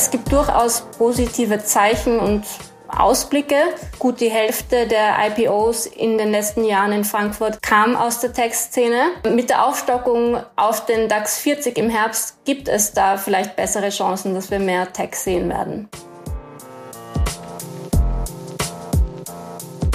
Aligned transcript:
es 0.00 0.10
gibt 0.10 0.32
durchaus 0.32 0.86
positive 0.96 1.62
Zeichen 1.62 2.18
und 2.18 2.42
Ausblicke. 2.88 3.56
Gut 3.98 4.18
die 4.22 4.30
Hälfte 4.30 4.86
der 4.86 5.14
IPOs 5.26 5.84
in 5.84 6.16
den 6.16 6.30
letzten 6.30 6.64
Jahren 6.64 6.92
in 6.92 7.04
Frankfurt 7.04 7.60
kam 7.60 7.96
aus 7.96 8.18
der 8.20 8.32
Tech-Szene. 8.32 9.10
Mit 9.30 9.50
der 9.50 9.66
Aufstockung 9.66 10.38
auf 10.56 10.86
den 10.86 11.10
DAX 11.10 11.36
40 11.40 11.76
im 11.76 11.90
Herbst 11.90 12.42
gibt 12.46 12.66
es 12.68 12.94
da 12.94 13.18
vielleicht 13.18 13.56
bessere 13.56 13.90
Chancen, 13.90 14.32
dass 14.32 14.50
wir 14.50 14.58
mehr 14.58 14.90
Tech 14.90 15.14
sehen 15.16 15.50
werden. 15.50 15.90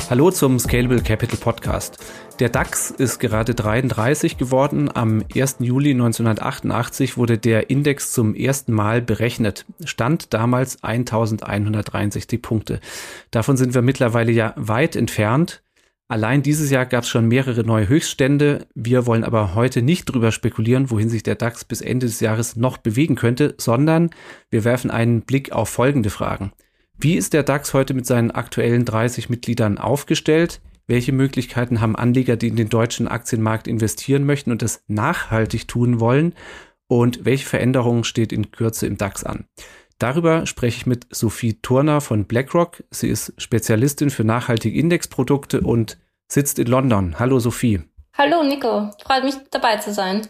Hallo 0.08 0.30
zum 0.30 0.60
Scalable 0.60 1.02
Capital 1.02 1.40
Podcast. 1.40 1.98
Der 2.40 2.50
DAX 2.50 2.92
ist 2.92 3.20
gerade 3.20 3.56
33 3.56 4.38
geworden. 4.38 4.90
Am 4.94 5.24
1. 5.34 5.58
Juli 5.60 5.92
1988 5.92 7.16
wurde 7.16 7.38
der 7.38 7.70
Index 7.70 8.12
zum 8.12 8.36
ersten 8.36 8.74
Mal 8.74 9.02
berechnet. 9.02 9.66
Stand 9.86 10.34
damals 10.34 10.84
1163 10.84 12.42
Punkte. 12.42 12.82
Davon 13.32 13.56
sind 13.56 13.74
wir 13.74 13.82
mittlerweile 13.82 14.34
ja 14.34 14.54
weit 14.58 14.98
entfernt. 14.98 15.64
Allein 16.10 16.44
dieses 16.44 16.70
Jahr 16.72 16.86
gab 16.86 17.04
es 17.04 17.10
schon 17.10 17.30
mehrere 17.30 17.64
neue 17.64 17.88
Höchststände. 17.88 18.68
Wir 18.76 19.06
wollen 19.06 19.24
aber 19.24 19.56
heute 19.56 19.82
nicht 19.82 20.04
drüber 20.04 20.34
spekulieren, 20.34 20.92
wohin 20.92 21.08
sich 21.08 21.24
der 21.24 21.36
DAX 21.36 21.64
bis 21.64 21.80
Ende 21.80 22.06
des 22.06 22.20
Jahres 22.20 22.58
noch 22.58 22.78
bewegen 22.78 23.16
könnte, 23.16 23.56
sondern 23.58 24.10
wir 24.52 24.66
werfen 24.66 24.92
einen 24.92 25.22
Blick 25.22 25.54
auf 25.54 25.70
folgende 25.70 26.10
Fragen. 26.10 26.52
Wie 26.98 27.16
ist 27.16 27.32
der 27.32 27.44
DAX 27.44 27.74
heute 27.74 27.94
mit 27.94 28.06
seinen 28.06 28.32
aktuellen 28.32 28.84
30 28.84 29.30
Mitgliedern 29.30 29.78
aufgestellt? 29.78 30.60
Welche 30.88 31.12
Möglichkeiten 31.12 31.82
haben 31.82 31.96
Anleger, 31.96 32.38
die 32.38 32.48
in 32.48 32.56
den 32.56 32.70
deutschen 32.70 33.08
Aktienmarkt 33.08 33.68
investieren 33.68 34.24
möchten 34.24 34.52
und 34.52 34.62
es 34.62 34.84
nachhaltig 34.88 35.68
tun 35.68 36.00
wollen? 36.00 36.36
Und 36.88 37.26
welche 37.26 37.46
Veränderungen 37.46 38.04
steht 38.04 38.32
in 38.32 38.52
Kürze 38.52 38.86
im 38.86 38.98
DAX 38.98 39.24
an? 39.24 39.46
Darüber 39.98 40.46
spreche 40.46 40.78
ich 40.78 40.86
mit 40.86 41.08
Sophie 41.10 41.60
Turner 41.62 42.02
von 42.02 42.26
BlackRock. 42.26 42.84
Sie 42.92 43.08
ist 43.08 43.34
Spezialistin 43.38 44.12
für 44.12 44.24
nachhaltige 44.24 44.78
Indexprodukte 44.78 45.62
und 45.62 45.98
sitzt 46.28 46.60
in 46.60 46.68
London. 46.68 47.18
Hallo 47.18 47.40
Sophie. 47.40 47.82
Hallo 48.14 48.44
Nico, 48.44 48.92
freut 49.04 49.24
mich 49.24 49.36
dabei 49.50 49.78
zu 49.78 49.92
sein. 49.92 50.28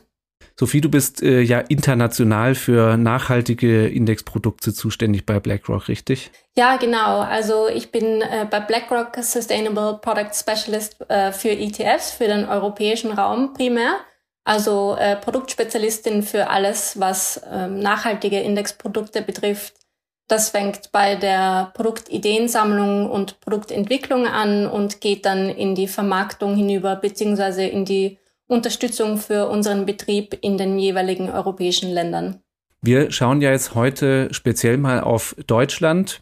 Sophie, 0.57 0.81
du 0.81 0.89
bist 0.89 1.21
äh, 1.21 1.41
ja 1.41 1.59
international 1.59 2.55
für 2.55 2.97
nachhaltige 2.97 3.87
Indexprodukte 3.87 4.73
zuständig 4.73 5.25
bei 5.25 5.39
BlackRock, 5.39 5.87
richtig? 5.87 6.31
Ja, 6.57 6.77
genau. 6.77 7.19
Also 7.19 7.67
ich 7.67 7.91
bin 7.91 8.21
äh, 8.21 8.47
bei 8.49 8.59
BlackRock 8.59 9.15
Sustainable 9.21 9.99
Product 10.01 10.33
Specialist 10.33 10.97
äh, 11.09 11.31
für 11.31 11.49
ETFs, 11.49 12.11
für 12.11 12.27
den 12.27 12.45
europäischen 12.45 13.11
Raum 13.11 13.53
primär. 13.53 13.97
Also 14.45 14.95
äh, 14.97 15.15
Produktspezialistin 15.15 16.21
für 16.21 16.49
alles, 16.49 16.99
was 16.99 17.41
ähm, 17.51 17.79
nachhaltige 17.79 18.39
Indexprodukte 18.39 19.23
betrifft. 19.23 19.73
Das 20.27 20.49
fängt 20.49 20.91
bei 20.91 21.15
der 21.15 21.71
Produktideensammlung 21.75 23.09
und 23.09 23.39
Produktentwicklung 23.41 24.27
an 24.27 24.67
und 24.67 25.01
geht 25.01 25.25
dann 25.25 25.49
in 25.49 25.75
die 25.75 25.87
Vermarktung 25.87 26.55
hinüber, 26.55 26.95
beziehungsweise 26.95 27.65
in 27.65 27.85
die 27.85 28.17
Unterstützung 28.47 29.17
für 29.17 29.47
unseren 29.47 29.85
Betrieb 29.85 30.37
in 30.41 30.57
den 30.57 30.77
jeweiligen 30.77 31.29
europäischen 31.29 31.89
Ländern. 31.91 32.41
Wir 32.81 33.11
schauen 33.11 33.41
ja 33.41 33.51
jetzt 33.51 33.73
heute 33.73 34.31
speziell 34.31 34.77
mal 34.77 35.01
auf 35.01 35.35
Deutschland. 35.47 36.21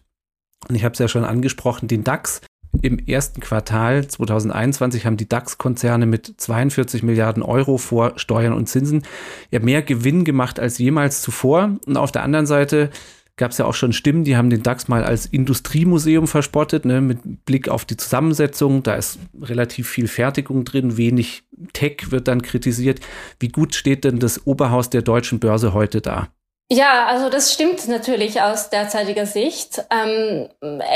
Und 0.69 0.75
ich 0.75 0.85
habe 0.85 0.93
es 0.93 0.99
ja 0.99 1.09
schon 1.09 1.25
angesprochen, 1.25 1.89
den 1.89 2.05
DAX. 2.05 2.41
Im 2.81 2.97
ersten 2.97 3.41
Quartal 3.41 4.07
2021 4.07 5.05
haben 5.05 5.17
die 5.17 5.27
DAX-Konzerne 5.27 6.05
mit 6.05 6.33
42 6.37 7.03
Milliarden 7.03 7.43
Euro 7.43 7.77
vor 7.77 8.13
Steuern 8.15 8.53
und 8.53 8.67
Zinsen 8.67 9.03
ja 9.51 9.59
mehr 9.59 9.81
Gewinn 9.81 10.23
gemacht 10.23 10.59
als 10.59 10.77
jemals 10.77 11.21
zuvor. 11.21 11.77
Und 11.85 11.97
auf 11.97 12.11
der 12.11 12.23
anderen 12.23 12.45
Seite 12.45 12.89
gab 13.35 13.51
es 13.51 13.57
ja 13.57 13.65
auch 13.65 13.73
schon 13.73 13.93
Stimmen, 13.93 14.23
die 14.23 14.37
haben 14.37 14.49
den 14.49 14.63
DAX 14.63 14.87
mal 14.87 15.03
als 15.03 15.25
Industriemuseum 15.25 16.27
verspottet, 16.27 16.85
ne, 16.85 17.01
mit 17.01 17.45
Blick 17.45 17.67
auf 17.67 17.85
die 17.85 17.97
Zusammensetzung. 17.97 18.83
Da 18.83 18.95
ist 18.95 19.17
relativ 19.41 19.89
viel 19.89 20.07
Fertigung 20.07 20.65
drin, 20.65 20.97
wenig 20.97 21.43
Tech 21.73 22.11
wird 22.11 22.27
dann 22.27 22.41
kritisiert. 22.41 22.99
Wie 23.39 23.47
gut 23.47 23.73
steht 23.73 24.03
denn 24.03 24.19
das 24.19 24.45
Oberhaus 24.45 24.89
der 24.89 25.01
deutschen 25.01 25.39
Börse 25.39 25.73
heute 25.73 26.01
da? 26.01 26.29
Ja, 26.71 27.05
also 27.07 27.29
das 27.29 27.53
stimmt 27.53 27.87
natürlich 27.87 28.41
aus 28.41 28.69
derzeitiger 28.69 29.25
Sicht. 29.25 29.83
Ähm, 29.91 30.49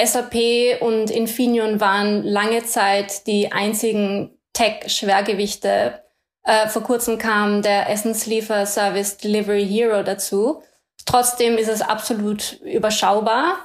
SAP 0.06 0.81
und 0.81 1.12
Infineon 1.12 1.80
waren 1.80 2.24
lange 2.24 2.64
Zeit 2.64 3.28
die 3.28 3.52
einzigen 3.52 4.31
Tech-Schwergewichte. 4.53 6.02
Äh, 6.44 6.68
vor 6.70 6.84
kurzem 6.84 7.18
kam 7.18 7.62
der 7.62 7.90
Essenslieferservice 7.90 9.18
Delivery 9.18 9.68
Hero 9.68 10.03
dazu. 10.03 10.64
Trotzdem 11.06 11.58
ist 11.58 11.69
es 11.69 11.81
absolut 11.81 12.59
überschaubar. 12.62 13.58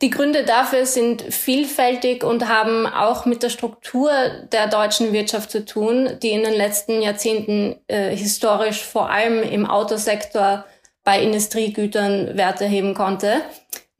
Die 0.00 0.10
Gründe 0.10 0.44
dafür 0.44 0.86
sind 0.86 1.22
vielfältig 1.22 2.22
und 2.22 2.48
haben 2.48 2.86
auch 2.86 3.26
mit 3.26 3.42
der 3.42 3.50
Struktur 3.50 4.12
der 4.52 4.68
deutschen 4.68 5.12
Wirtschaft 5.12 5.50
zu 5.50 5.64
tun, 5.64 6.18
die 6.22 6.30
in 6.30 6.44
den 6.44 6.54
letzten 6.54 7.02
Jahrzehnten 7.02 7.80
äh, 7.88 8.14
historisch 8.14 8.84
vor 8.84 9.10
allem 9.10 9.42
im 9.42 9.66
Autosektor 9.66 10.64
bei 11.02 11.20
Industriegütern 11.20 12.36
Werte 12.36 12.64
heben 12.64 12.94
konnte. 12.94 13.42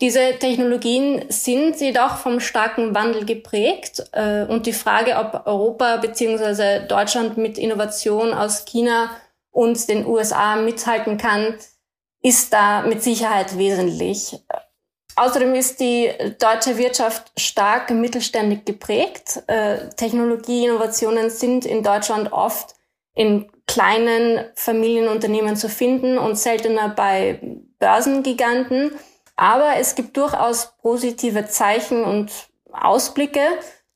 Diese 0.00 0.38
Technologien 0.38 1.24
sind 1.28 1.80
jedoch 1.80 2.18
vom 2.18 2.38
starken 2.38 2.94
Wandel 2.94 3.24
geprägt 3.24 4.04
äh, 4.12 4.44
und 4.44 4.66
die 4.66 4.72
Frage, 4.72 5.16
ob 5.16 5.46
Europa 5.46 5.96
bzw. 5.96 6.86
Deutschland 6.86 7.36
mit 7.36 7.58
Innovation 7.58 8.32
aus 8.32 8.64
China 8.64 9.10
und 9.50 9.88
den 9.88 10.06
USA 10.06 10.54
mithalten 10.54 11.18
kann, 11.18 11.54
ist 12.22 12.52
da 12.52 12.82
mit 12.82 13.02
Sicherheit 13.02 13.56
wesentlich. 13.58 14.36
Außerdem 15.16 15.54
ist 15.54 15.80
die 15.80 16.10
deutsche 16.38 16.78
Wirtschaft 16.78 17.32
stark 17.36 17.90
mittelständig 17.90 18.64
geprägt. 18.64 19.42
Äh, 19.48 19.88
Technologieinnovationen 19.96 21.30
sind 21.30 21.64
in 21.64 21.82
Deutschland 21.82 22.32
oft 22.32 22.76
in 23.14 23.50
kleinen 23.66 24.44
Familienunternehmen 24.54 25.56
zu 25.56 25.68
finden 25.68 26.18
und 26.18 26.38
seltener 26.38 26.88
bei 26.88 27.40
Börsengiganten. 27.80 28.92
Aber 29.34 29.76
es 29.78 29.96
gibt 29.96 30.16
durchaus 30.16 30.76
positive 30.82 31.46
Zeichen 31.46 32.04
und 32.04 32.30
Ausblicke. 32.72 33.40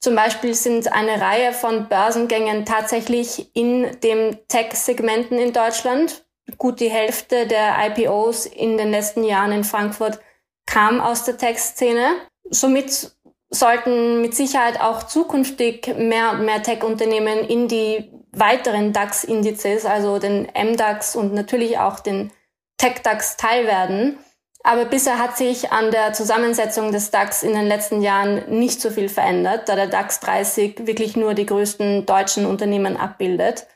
Zum 0.00 0.16
Beispiel 0.16 0.54
sind 0.54 0.93
eine 0.93 1.21
Reihe 1.21 1.53
von 1.53 1.89
Börsengängen 1.89 2.65
tatsächlich 2.65 3.54
in 3.54 4.00
dem 4.00 4.37
Tech-Segmenten 4.49 5.39
in 5.39 5.53
Deutschland 5.53 6.25
gut 6.58 6.80
die 6.80 6.91
Hälfte 6.91 7.47
der 7.47 7.75
IPOs 7.86 8.47
in 8.47 8.76
den 8.76 8.91
letzten 8.91 9.25
Jahren 9.25 9.53
in 9.53 9.64
Frankfurt 9.64 10.20
kam 10.66 11.00
aus 11.00 11.25
der 11.25 11.36
Tech-Szene. 11.36 12.14
Somit 12.50 13.12
sollten 13.50 14.22
mit 14.22 14.34
Sicherheit 14.34 14.80
auch 14.80 15.04
zukünftig 15.04 15.94
mehr 15.98 16.32
und 16.32 16.44
mehr 16.44 16.62
Tech-Unternehmen 16.62 17.41
in 17.41 17.69
die 17.69 18.10
weiteren 18.32 18.92
DAX-Indizes, 18.92 19.84
also 19.84 20.19
den 20.19 20.48
MDAX 20.54 21.16
und 21.16 21.34
natürlich 21.34 21.78
auch 21.78 22.00
den 22.00 22.32
Tech-DAX 22.78 23.36
teil. 23.36 24.16
Aber 24.64 24.84
bisher 24.84 25.19
hat 25.19 25.36
sich 25.36 25.72
an 25.72 25.91
der 25.91 26.12
Zusammensetzung 26.12 26.92
des 26.92 27.10
DAX 27.10 27.42
in 27.42 27.53
den 27.53 27.66
letzten 27.66 28.00
Jahren 28.00 28.59
nicht 28.59 28.80
so 28.80 28.91
viel 28.91 29.09
verändert, 29.09 29.69
da 29.69 29.76
der 29.76 29.88
DAX 29.88 30.20
30 30.20 30.86
wirklich 30.86 31.16
nur 31.16 31.34
die 31.34 31.47
größten 31.47 32.06
deutschen 32.06 32.47
Unternehmen 32.47 32.97
abbildet. 32.97 33.66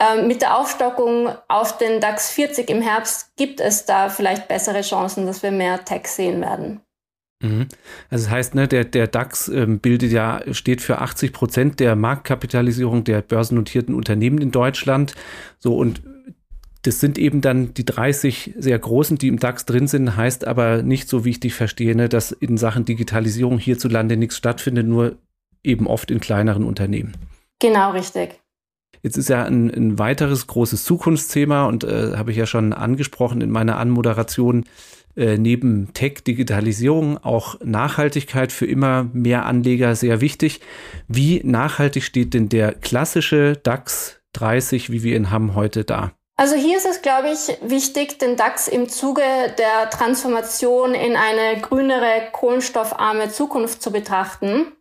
Ähm, 0.00 0.28
mit 0.28 0.42
der 0.42 0.56
Aufstockung 0.56 1.30
auf 1.48 1.76
den 1.78 2.00
DAX 2.00 2.30
40 2.30 2.70
im 2.70 2.82
Herbst 2.82 3.36
gibt 3.36 3.60
es 3.60 3.84
da 3.84 4.08
vielleicht 4.08 4.46
bessere 4.46 4.82
Chancen, 4.82 5.26
dass 5.26 5.42
wir 5.42 5.50
mehr 5.50 5.84
Tech 5.84 6.06
sehen 6.06 6.40
werden. 6.40 6.80
Mhm. 7.42 7.66
Also 8.10 8.24
das 8.24 8.30
heißt, 8.30 8.54
ne, 8.54 8.68
der, 8.68 8.84
der 8.84 9.08
DAX 9.08 9.48
ähm, 9.48 9.80
bildet 9.80 10.12
ja, 10.12 10.42
steht 10.52 10.82
für 10.82 10.98
80 10.98 11.32
Prozent 11.32 11.80
der 11.80 11.96
Marktkapitalisierung 11.96 13.04
der 13.04 13.22
börsennotierten 13.22 13.94
Unternehmen 13.94 14.38
in 14.38 14.52
Deutschland. 14.52 15.14
So 15.58 15.76
und 15.76 16.02
das 16.82 17.00
sind 17.00 17.18
eben 17.18 17.40
dann 17.40 17.74
die 17.74 17.84
30 17.84 18.54
sehr 18.56 18.78
großen, 18.78 19.18
die 19.18 19.28
im 19.28 19.40
DAX 19.40 19.66
drin 19.66 19.88
sind, 19.88 20.16
heißt 20.16 20.46
aber 20.46 20.82
nicht 20.82 21.08
so, 21.08 21.24
wie 21.24 21.30
ich 21.30 21.40
dich 21.40 21.54
verstehe, 21.54 21.96
ne, 21.96 22.08
dass 22.08 22.30
in 22.30 22.56
Sachen 22.56 22.84
Digitalisierung 22.84 23.58
hierzulande 23.58 24.16
nichts 24.16 24.36
stattfindet, 24.36 24.86
nur 24.86 25.16
eben 25.64 25.88
oft 25.88 26.10
in 26.10 26.20
kleineren 26.20 26.64
Unternehmen. 26.64 27.14
Genau, 27.58 27.90
richtig. 27.90 28.40
Jetzt 29.02 29.16
ist 29.16 29.28
ja 29.28 29.44
ein, 29.44 29.70
ein 29.70 29.98
weiteres 29.98 30.46
großes 30.46 30.84
Zukunftsthema 30.84 31.66
und 31.66 31.84
äh, 31.84 32.16
habe 32.16 32.30
ich 32.30 32.36
ja 32.36 32.46
schon 32.46 32.72
angesprochen 32.72 33.40
in 33.40 33.50
meiner 33.50 33.78
Anmoderation, 33.78 34.64
äh, 35.16 35.36
neben 35.36 35.92
Tech, 35.94 36.24
Digitalisierung 36.26 37.18
auch 37.18 37.56
Nachhaltigkeit 37.64 38.52
für 38.52 38.66
immer 38.66 39.08
mehr 39.12 39.46
Anleger 39.46 39.94
sehr 39.96 40.20
wichtig. 40.20 40.60
Wie 41.08 41.40
nachhaltig 41.44 42.04
steht 42.04 42.34
denn 42.34 42.48
der 42.48 42.72
klassische 42.72 43.54
DAX 43.62 44.20
30, 44.34 44.90
wie 44.90 45.02
wir 45.02 45.16
ihn 45.16 45.30
haben, 45.30 45.54
heute 45.54 45.84
da? 45.84 46.12
Also 46.36 46.54
hier 46.54 46.76
ist 46.76 46.86
es, 46.86 47.02
glaube 47.02 47.30
ich, 47.30 47.58
wichtig, 47.68 48.20
den 48.20 48.36
DAX 48.36 48.68
im 48.68 48.88
Zuge 48.88 49.22
der 49.58 49.90
Transformation 49.90 50.94
in 50.94 51.16
eine 51.16 51.60
grünere, 51.60 52.28
kohlenstoffarme 52.30 53.28
Zukunft 53.30 53.82
zu 53.82 53.90
betrachten. 53.90 54.72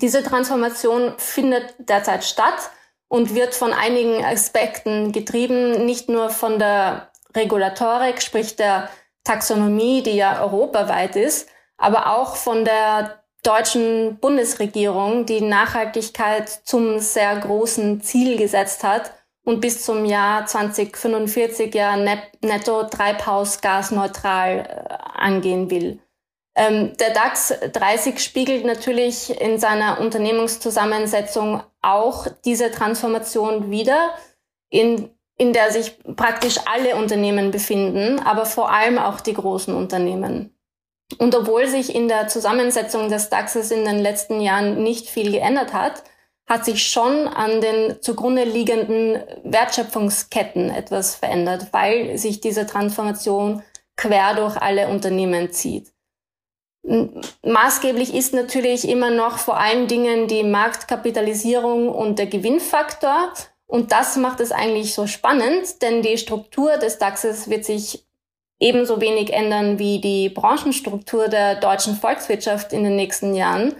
Diese 0.00 0.22
Transformation 0.22 1.12
findet 1.18 1.74
derzeit 1.78 2.24
statt 2.24 2.70
und 3.08 3.34
wird 3.34 3.54
von 3.54 3.72
einigen 3.72 4.24
Aspekten 4.24 5.12
getrieben, 5.12 5.84
nicht 5.84 6.08
nur 6.08 6.30
von 6.30 6.58
der 6.58 7.10
Regulatorik, 7.34 8.22
sprich 8.22 8.56
der 8.56 8.88
Taxonomie, 9.24 10.02
die 10.02 10.16
ja 10.16 10.42
europaweit 10.42 11.16
ist, 11.16 11.48
aber 11.76 12.16
auch 12.16 12.36
von 12.36 12.64
der 12.64 13.22
deutschen 13.42 14.18
Bundesregierung, 14.18 15.26
die 15.26 15.40
Nachhaltigkeit 15.40 16.48
zum 16.48 16.98
sehr 16.98 17.36
großen 17.36 18.00
Ziel 18.00 18.36
gesetzt 18.36 18.82
hat 18.82 19.12
und 19.44 19.60
bis 19.60 19.84
zum 19.84 20.04
Jahr 20.04 20.46
2045 20.46 21.72
ja 21.74 21.96
netto 21.96 22.84
treibhausgasneutral 22.84 24.58
äh, 24.58 24.94
angehen 25.14 25.70
will. 25.70 26.00
Ähm, 26.56 26.96
der 26.96 27.10
DAX 27.10 27.54
30 27.72 28.18
spiegelt 28.18 28.64
natürlich 28.64 29.40
in 29.40 29.58
seiner 29.58 30.00
Unternehmenszusammensetzung 30.00 31.62
auch 31.86 32.26
diese 32.44 32.70
Transformation 32.70 33.70
wider, 33.70 34.10
in, 34.68 35.10
in 35.38 35.52
der 35.52 35.70
sich 35.70 35.98
praktisch 36.16 36.58
alle 36.66 36.96
Unternehmen 36.96 37.50
befinden, 37.50 38.18
aber 38.20 38.46
vor 38.46 38.70
allem 38.70 38.98
auch 38.98 39.20
die 39.20 39.34
großen 39.34 39.74
Unternehmen. 39.74 40.52
Und 41.18 41.34
obwohl 41.34 41.68
sich 41.68 41.94
in 41.94 42.08
der 42.08 42.26
Zusammensetzung 42.28 43.08
des 43.08 43.30
DAXes 43.30 43.70
in 43.70 43.84
den 43.84 43.98
letzten 43.98 44.40
Jahren 44.40 44.82
nicht 44.82 45.08
viel 45.08 45.30
geändert 45.30 45.72
hat, 45.72 46.02
hat 46.48 46.64
sich 46.64 46.86
schon 46.86 47.26
an 47.28 47.60
den 47.60 48.00
zugrunde 48.00 48.44
liegenden 48.44 49.22
Wertschöpfungsketten 49.44 50.70
etwas 50.70 51.16
verändert, 51.16 51.68
weil 51.72 52.18
sich 52.18 52.40
diese 52.40 52.66
Transformation 52.66 53.62
quer 53.96 54.34
durch 54.34 54.56
alle 54.56 54.88
Unternehmen 54.88 55.52
zieht. 55.52 55.92
Maßgeblich 57.42 58.14
ist 58.14 58.32
natürlich 58.32 58.88
immer 58.88 59.10
noch 59.10 59.38
vor 59.38 59.58
allen 59.58 59.88
Dingen 59.88 60.28
die 60.28 60.44
Marktkapitalisierung 60.44 61.88
und 61.88 62.18
der 62.18 62.26
Gewinnfaktor. 62.26 63.32
Und 63.66 63.90
das 63.90 64.16
macht 64.16 64.38
es 64.40 64.52
eigentlich 64.52 64.94
so 64.94 65.08
spannend, 65.08 65.82
denn 65.82 66.02
die 66.02 66.18
Struktur 66.18 66.76
des 66.76 66.98
DAXes 66.98 67.50
wird 67.50 67.64
sich 67.64 68.06
ebenso 68.60 69.00
wenig 69.00 69.32
ändern 69.32 69.78
wie 69.78 70.00
die 70.00 70.28
Branchenstruktur 70.28 71.28
der 71.28 71.56
deutschen 71.56 71.96
Volkswirtschaft 71.96 72.72
in 72.72 72.84
den 72.84 72.96
nächsten 72.96 73.34
Jahren. 73.34 73.74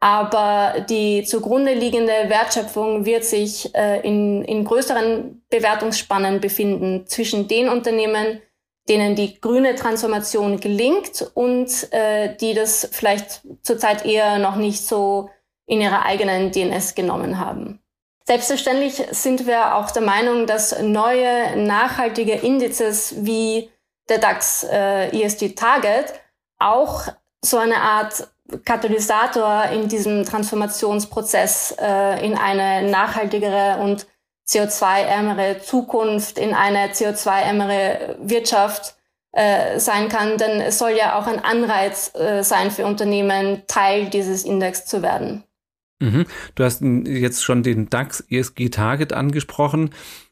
Aber 0.00 0.80
die 0.88 1.24
zugrunde 1.24 1.74
liegende 1.74 2.12
Wertschöpfung 2.28 3.04
wird 3.04 3.24
sich 3.24 3.74
äh, 3.74 4.00
in, 4.06 4.44
in 4.44 4.64
größeren 4.64 5.42
Bewertungsspannen 5.48 6.40
befinden 6.40 7.06
zwischen 7.06 7.48
den 7.48 7.68
Unternehmen, 7.68 8.40
denen 8.88 9.16
die 9.16 9.40
grüne 9.40 9.74
Transformation 9.74 10.60
gelingt 10.60 11.30
und 11.34 11.92
äh, 11.92 12.36
die 12.36 12.54
das 12.54 12.88
vielleicht 12.92 13.42
zurzeit 13.62 14.04
eher 14.04 14.38
noch 14.38 14.56
nicht 14.56 14.86
so 14.86 15.30
in 15.66 15.80
ihrer 15.80 16.04
eigenen 16.04 16.52
DNS 16.52 16.94
genommen 16.94 17.38
haben. 17.38 17.80
Selbstverständlich 18.24 19.02
sind 19.10 19.46
wir 19.46 19.76
auch 19.76 19.90
der 19.90 20.02
Meinung, 20.02 20.46
dass 20.46 20.80
neue 20.82 21.56
nachhaltige 21.56 22.32
Indizes 22.32 23.14
wie 23.24 23.70
der 24.08 24.18
DAX 24.18 24.64
äh, 24.64 25.08
ESG 25.10 25.50
Target 25.50 26.12
auch 26.58 27.06
so 27.40 27.58
eine 27.58 27.76
Art 27.76 28.28
Katalysator 28.64 29.64
in 29.72 29.88
diesem 29.88 30.24
Transformationsprozess 30.24 31.76
äh, 31.80 32.24
in 32.24 32.36
eine 32.36 32.88
nachhaltigere 32.88 33.78
und 33.80 34.06
CO2-ärmere 34.48 35.60
Zukunft, 35.62 36.38
in 36.38 36.54
eine 36.54 36.88
CO2-ärmere 36.88 38.16
Wirtschaft 38.20 38.94
äh, 39.32 39.78
sein 39.78 40.08
kann, 40.08 40.38
denn 40.38 40.60
es 40.60 40.78
soll 40.78 40.92
ja 40.92 41.18
auch 41.18 41.26
ein 41.26 41.44
Anreiz 41.44 42.14
äh, 42.14 42.42
sein 42.42 42.70
für 42.70 42.86
Unternehmen, 42.86 43.62
Teil 43.66 44.08
dieses 44.08 44.44
Index 44.44 44.86
zu 44.86 45.02
werden. 45.02 45.44
Mhm. 45.98 46.26
Du 46.54 46.64
hast 46.64 46.82
jetzt 46.82 47.44
schon 47.44 47.62
den 47.62 47.90
DAX 47.90 48.24
ESG 48.30 48.68
Target 48.70 49.12
angesprochen. 49.12 49.90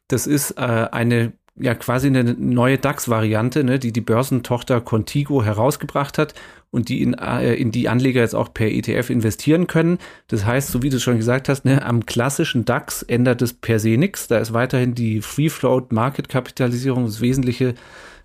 Das 0.08 0.26
ist 0.26 0.52
äh, 0.52 0.88
eine 0.90 1.32
ja 1.56 1.74
quasi 1.74 2.08
eine 2.08 2.24
neue 2.24 2.78
DAX-Variante, 2.78 3.62
ne, 3.62 3.78
die 3.78 3.92
die 3.92 4.00
Börsentochter 4.00 4.80
Contigo 4.80 5.44
herausgebracht 5.44 6.18
hat 6.18 6.34
und 6.74 6.88
die 6.88 7.02
in, 7.02 7.14
äh, 7.14 7.54
in 7.54 7.70
die 7.70 7.88
Anleger 7.88 8.20
jetzt 8.20 8.34
auch 8.34 8.52
per 8.52 8.66
ETF 8.66 9.10
investieren 9.10 9.66
können. 9.66 9.98
Das 10.26 10.44
heißt, 10.44 10.70
so 10.70 10.82
wie 10.82 10.90
du 10.90 10.98
schon 10.98 11.16
gesagt 11.16 11.48
hast, 11.48 11.64
ne, 11.64 11.84
am 11.86 12.04
klassischen 12.04 12.64
DAX 12.64 13.02
ändert 13.02 13.40
es 13.42 13.54
per 13.54 13.78
se 13.78 13.96
nichts. 13.96 14.26
Da 14.26 14.38
ist 14.38 14.52
weiterhin 14.52 14.94
die 14.94 15.22
Free 15.22 15.48
Float 15.48 15.92
Market 15.92 16.28
Kapitalisierung 16.28 17.04
das 17.04 17.20
wesentliche 17.20 17.74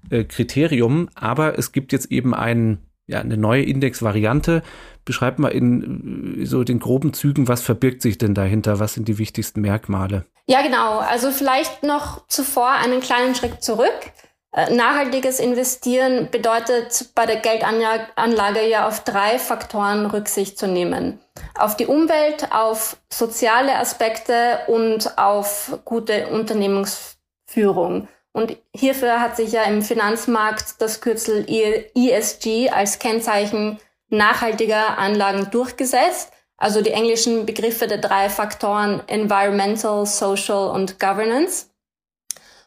äh, 0.09 0.23
Kriterium, 0.23 1.09
aber 1.13 1.59
es 1.59 1.71
gibt 1.71 1.91
jetzt 1.91 2.11
eben 2.11 2.33
ein, 2.33 2.79
ja, 3.05 3.19
eine 3.19 3.37
neue 3.37 3.63
Index-Variante. 3.63 4.63
Beschreib 5.05 5.37
mal 5.37 5.49
in 5.49 6.41
äh, 6.41 6.45
so 6.45 6.63
den 6.63 6.79
groben 6.79 7.13
Zügen, 7.13 7.47
was 7.47 7.61
verbirgt 7.61 8.01
sich 8.01 8.17
denn 8.17 8.33
dahinter? 8.33 8.79
Was 8.79 8.95
sind 8.95 9.07
die 9.07 9.19
wichtigsten 9.19 9.61
Merkmale? 9.61 10.25
Ja, 10.47 10.63
genau. 10.63 10.97
Also 10.97 11.29
vielleicht 11.29 11.83
noch 11.83 12.27
zuvor 12.27 12.71
einen 12.71 12.99
kleinen 12.99 13.35
Schritt 13.35 13.61
zurück. 13.61 14.11
Äh, 14.51 14.73
nachhaltiges 14.73 15.39
Investieren 15.39 16.29
bedeutet 16.31 17.09
bei 17.13 17.25
der 17.25 17.37
Geldanlage 17.37 18.67
ja 18.67 18.87
auf 18.87 19.03
drei 19.03 19.37
Faktoren 19.37 20.07
Rücksicht 20.07 20.57
zu 20.57 20.67
nehmen. 20.67 21.19
Auf 21.55 21.77
die 21.77 21.85
Umwelt, 21.85 22.51
auf 22.51 22.97
soziale 23.11 23.75
Aspekte 23.75 24.59
und 24.67 25.17
auf 25.17 25.79
gute 25.85 26.27
Unternehmensführung. 26.27 28.07
Und 28.31 28.57
hierfür 28.75 29.21
hat 29.21 29.35
sich 29.35 29.51
ja 29.51 29.63
im 29.63 29.81
Finanzmarkt 29.81 30.81
das 30.81 31.01
Kürzel 31.01 31.45
ESG 31.47 32.69
als 32.69 32.99
Kennzeichen 32.99 33.79
nachhaltiger 34.09 34.97
Anlagen 34.97 35.49
durchgesetzt. 35.51 36.31
Also 36.57 36.81
die 36.81 36.91
englischen 36.91 37.45
Begriffe 37.45 37.87
der 37.87 37.99
drei 37.99 38.29
Faktoren 38.29 39.01
Environmental, 39.07 40.05
Social 40.05 40.69
und 40.69 40.99
Governance. 40.99 41.68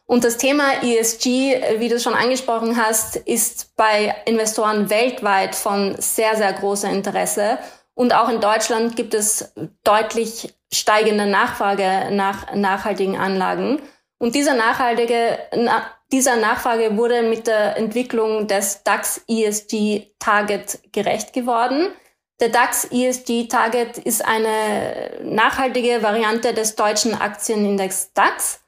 Und 0.05 0.23
das 0.23 0.37
Thema 0.37 0.83
ESG, 0.83 1.79
wie 1.79 1.89
du 1.89 1.99
schon 1.99 2.13
angesprochen 2.13 2.77
hast, 2.77 3.15
ist 3.15 3.75
bei 3.75 4.15
Investoren 4.25 4.89
weltweit 4.89 5.55
von 5.55 5.95
sehr, 5.97 6.35
sehr 6.35 6.51
großem 6.53 6.91
Interesse. 6.93 7.57
Und 7.95 8.13
auch 8.13 8.29
in 8.29 8.41
Deutschland 8.41 8.95
gibt 8.95 9.13
es 9.13 9.53
deutlich 9.83 10.53
steigende 10.73 11.25
Nachfrage 11.25 12.09
nach 12.11 12.53
nachhaltigen 12.53 13.17
Anlagen. 13.17 13.81
Und 14.17 14.35
dieser 14.35 14.55
nachhaltige, 14.55 15.37
na, 15.55 15.85
dieser 16.11 16.35
Nachfrage 16.35 16.97
wurde 16.97 17.23
mit 17.23 17.47
der 17.47 17.77
Entwicklung 17.77 18.47
des 18.47 18.83
DAX 18.83 19.21
ESG 19.27 20.07
Target 20.19 20.79
gerecht 20.91 21.33
geworden. 21.33 21.87
Der 22.39 22.49
DAX 22.49 22.85
ESG 22.85 23.47
Target 23.47 23.97
ist 23.97 24.23
eine 24.25 25.11
nachhaltige 25.23 26.03
Variante 26.03 26.53
des 26.53 26.75
deutschen 26.75 27.19
Aktienindex 27.19 28.11
DAX. 28.13 28.62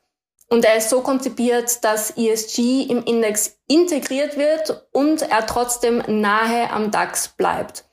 Und 0.55 0.63
er 0.63 0.77
ist 0.77 0.89
so 0.89 1.01
konzipiert, 1.01 1.83
dass 1.83 2.11
ESG 2.11 2.83
im 2.83 3.03
Index 3.03 3.57
integriert 3.67 4.37
wird 4.37 4.87
und 4.93 5.21
er 5.21 5.45
trotzdem 5.45 6.01
nahe 6.07 6.69
am 6.69 6.91
DAX 6.91 7.27
bleibt. 7.27 7.83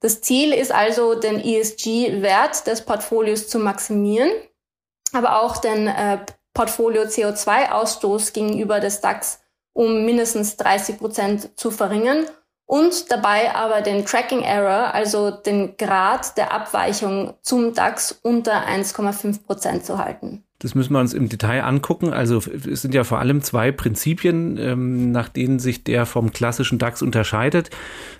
Das 0.00 0.20
Ziel 0.20 0.52
ist 0.52 0.72
also, 0.72 1.14
den 1.14 1.38
ESG-Wert 1.38 2.66
des 2.66 2.84
Portfolios 2.84 3.46
zu 3.46 3.60
maximieren, 3.60 4.32
aber 5.12 5.40
auch 5.42 5.58
den 5.58 5.86
äh, 5.86 6.18
Portfolio 6.54 7.02
CO2-Ausstoß 7.02 8.32
gegenüber 8.32 8.80
des 8.80 9.00
DAX 9.00 9.38
um 9.72 10.04
mindestens 10.04 10.56
30 10.56 10.98
Prozent 10.98 11.56
zu 11.56 11.70
verringern 11.70 12.26
und 12.66 13.12
dabei 13.12 13.54
aber 13.54 13.80
den 13.80 14.04
Tracking 14.04 14.42
Error, 14.42 14.92
also 14.92 15.30
den 15.30 15.76
Grad 15.76 16.36
der 16.36 16.52
Abweichung 16.52 17.34
zum 17.42 17.74
DAX 17.74 18.18
unter 18.24 18.66
1,5 18.66 19.44
Prozent 19.44 19.86
zu 19.86 19.98
halten. 19.98 20.47
Das 20.60 20.74
müssen 20.74 20.92
wir 20.92 20.98
uns 20.98 21.14
im 21.14 21.28
Detail 21.28 21.62
angucken. 21.62 22.12
Also 22.12 22.38
es 22.38 22.82
sind 22.82 22.92
ja 22.92 23.04
vor 23.04 23.20
allem 23.20 23.42
zwei 23.42 23.70
Prinzipien, 23.70 24.58
ähm, 24.58 25.12
nach 25.12 25.28
denen 25.28 25.60
sich 25.60 25.84
der 25.84 26.04
vom 26.04 26.32
klassischen 26.32 26.78
DAX 26.78 27.00
unterscheidet. 27.00 27.70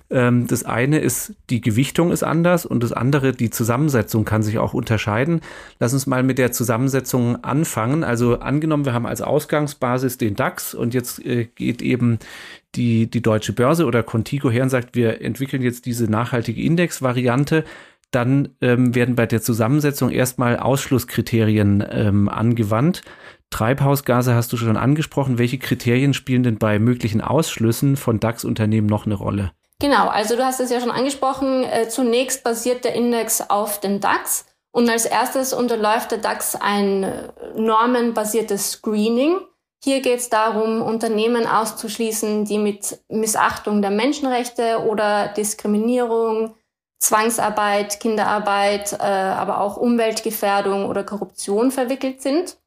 Ähm, 0.09 0.47
das 0.47 0.63
eine 0.63 0.99
ist, 0.99 1.35
die 1.49 1.59
Gewichtung 1.59 2.11
ist 2.11 2.23
anders 2.23 2.65
und 2.65 2.81
das 2.81 2.93
andere, 2.93 3.33
die 3.33 3.49
Zusammensetzung 3.49 4.23
kann 4.23 4.41
sich 4.41 4.57
auch 4.57 4.73
unterscheiden. 4.73 5.41
Lass 5.79 5.91
uns 5.91 6.07
mal 6.07 6.23
mit 6.23 6.37
der 6.37 6.53
Zusammensetzung 6.53 7.43
anfangen. 7.43 8.05
Also 8.05 8.39
angenommen, 8.39 8.85
wir 8.85 8.93
haben 8.93 9.05
als 9.05 9.21
Ausgangsbasis 9.21 10.17
den 10.17 10.37
DAX 10.37 10.73
und 10.73 10.93
jetzt 10.93 11.25
äh, 11.25 11.43
geht 11.43 11.81
eben 11.81 12.19
die, 12.75 13.09
die 13.09 13.21
deutsche 13.21 13.51
Börse 13.51 13.85
oder 13.85 14.01
Contigo 14.01 14.49
her 14.49 14.63
und 14.63 14.69
sagt, 14.69 14.95
wir 14.95 15.21
entwickeln 15.21 15.61
jetzt 15.61 15.85
diese 15.85 16.05
nachhaltige 16.05 16.61
Indexvariante 16.61 17.65
dann 18.11 18.55
ähm, 18.61 18.95
werden 18.95 19.15
bei 19.15 19.25
der 19.25 19.41
Zusammensetzung 19.41 20.09
erstmal 20.09 20.57
Ausschlusskriterien 20.57 21.85
ähm, 21.89 22.29
angewandt. 22.29 23.01
Treibhausgase 23.51 24.35
hast 24.35 24.51
du 24.53 24.57
schon 24.57 24.77
angesprochen. 24.77 25.37
Welche 25.37 25.57
Kriterien 25.57 26.13
spielen 26.13 26.43
denn 26.43 26.57
bei 26.57 26.79
möglichen 26.79 27.21
Ausschlüssen 27.21 27.97
von 27.97 28.19
DAX-Unternehmen 28.19 28.87
noch 28.87 29.05
eine 29.05 29.15
Rolle? 29.15 29.51
Genau, 29.81 30.07
also 30.07 30.35
du 30.35 30.43
hast 30.43 30.59
es 30.59 30.71
ja 30.71 30.79
schon 30.79 30.91
angesprochen. 30.91 31.63
Äh, 31.63 31.87
zunächst 31.87 32.43
basiert 32.43 32.83
der 32.83 32.93
Index 32.93 33.49
auf 33.49 33.79
dem 33.79 33.99
DAX 33.99 34.45
und 34.71 34.89
als 34.89 35.05
erstes 35.05 35.53
unterläuft 35.53 36.11
der 36.11 36.19
DAX 36.19 36.55
ein 36.55 37.03
äh, 37.03 37.31
normenbasiertes 37.55 38.71
Screening. 38.71 39.39
Hier 39.81 40.01
geht 40.01 40.19
es 40.19 40.29
darum, 40.29 40.81
Unternehmen 40.81 41.47
auszuschließen, 41.47 42.43
die 42.43 42.57
mit 42.57 42.99
Missachtung 43.07 43.81
der 43.81 43.91
Menschenrechte 43.91 44.85
oder 44.85 45.29
Diskriminierung, 45.29 46.55
Zwangsarbeit, 46.99 47.99
Kinderarbeit, 47.99 48.93
äh, 48.93 49.03
aber 49.03 49.61
auch 49.61 49.77
Umweltgefährdung 49.77 50.85
oder 50.85 51.03
Korruption 51.03 51.71
verwickelt 51.71 52.21
sind. 52.21 52.57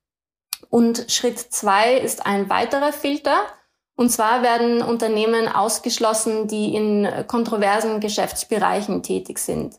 Und 0.70 1.06
Schritt 1.08 1.38
zwei 1.38 1.96
ist 1.96 2.24
ein 2.26 2.48
weiterer 2.48 2.92
Filter. 2.92 3.42
Und 3.94 4.10
zwar 4.10 4.42
werden 4.42 4.82
Unternehmen 4.82 5.48
ausgeschlossen, 5.48 6.48
die 6.48 6.74
in 6.74 7.08
kontroversen 7.26 8.00
Geschäftsbereichen 8.00 9.02
tätig 9.02 9.38
sind. 9.38 9.78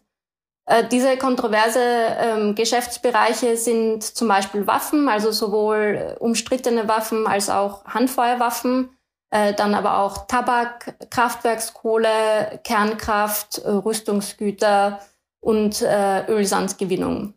Äh, 0.66 0.88
diese 0.88 1.18
kontroverse 1.18 1.80
ähm, 1.82 2.56
Geschäftsbereiche 2.56 3.58
sind 3.58 4.04
zum 4.04 4.28
Beispiel 4.28 4.66
Waffen, 4.66 5.10
also 5.10 5.32
sowohl 5.32 6.16
umstrittene 6.20 6.88
Waffen 6.88 7.28
als 7.28 7.50
auch 7.50 7.86
Handfeuerwaffen, 7.86 8.90
äh, 9.34 9.54
dann 9.56 9.74
aber 9.74 9.98
auch 9.98 10.28
Tabak, 10.28 11.10
Kraftwerkskohle, 11.10 12.60
Kernkraft, 12.64 13.58
äh, 13.58 13.70
Rüstungsgüter 13.70 15.00
und 15.40 15.82
äh, 15.82 16.28
Ölsandgewinnung. 16.28 17.34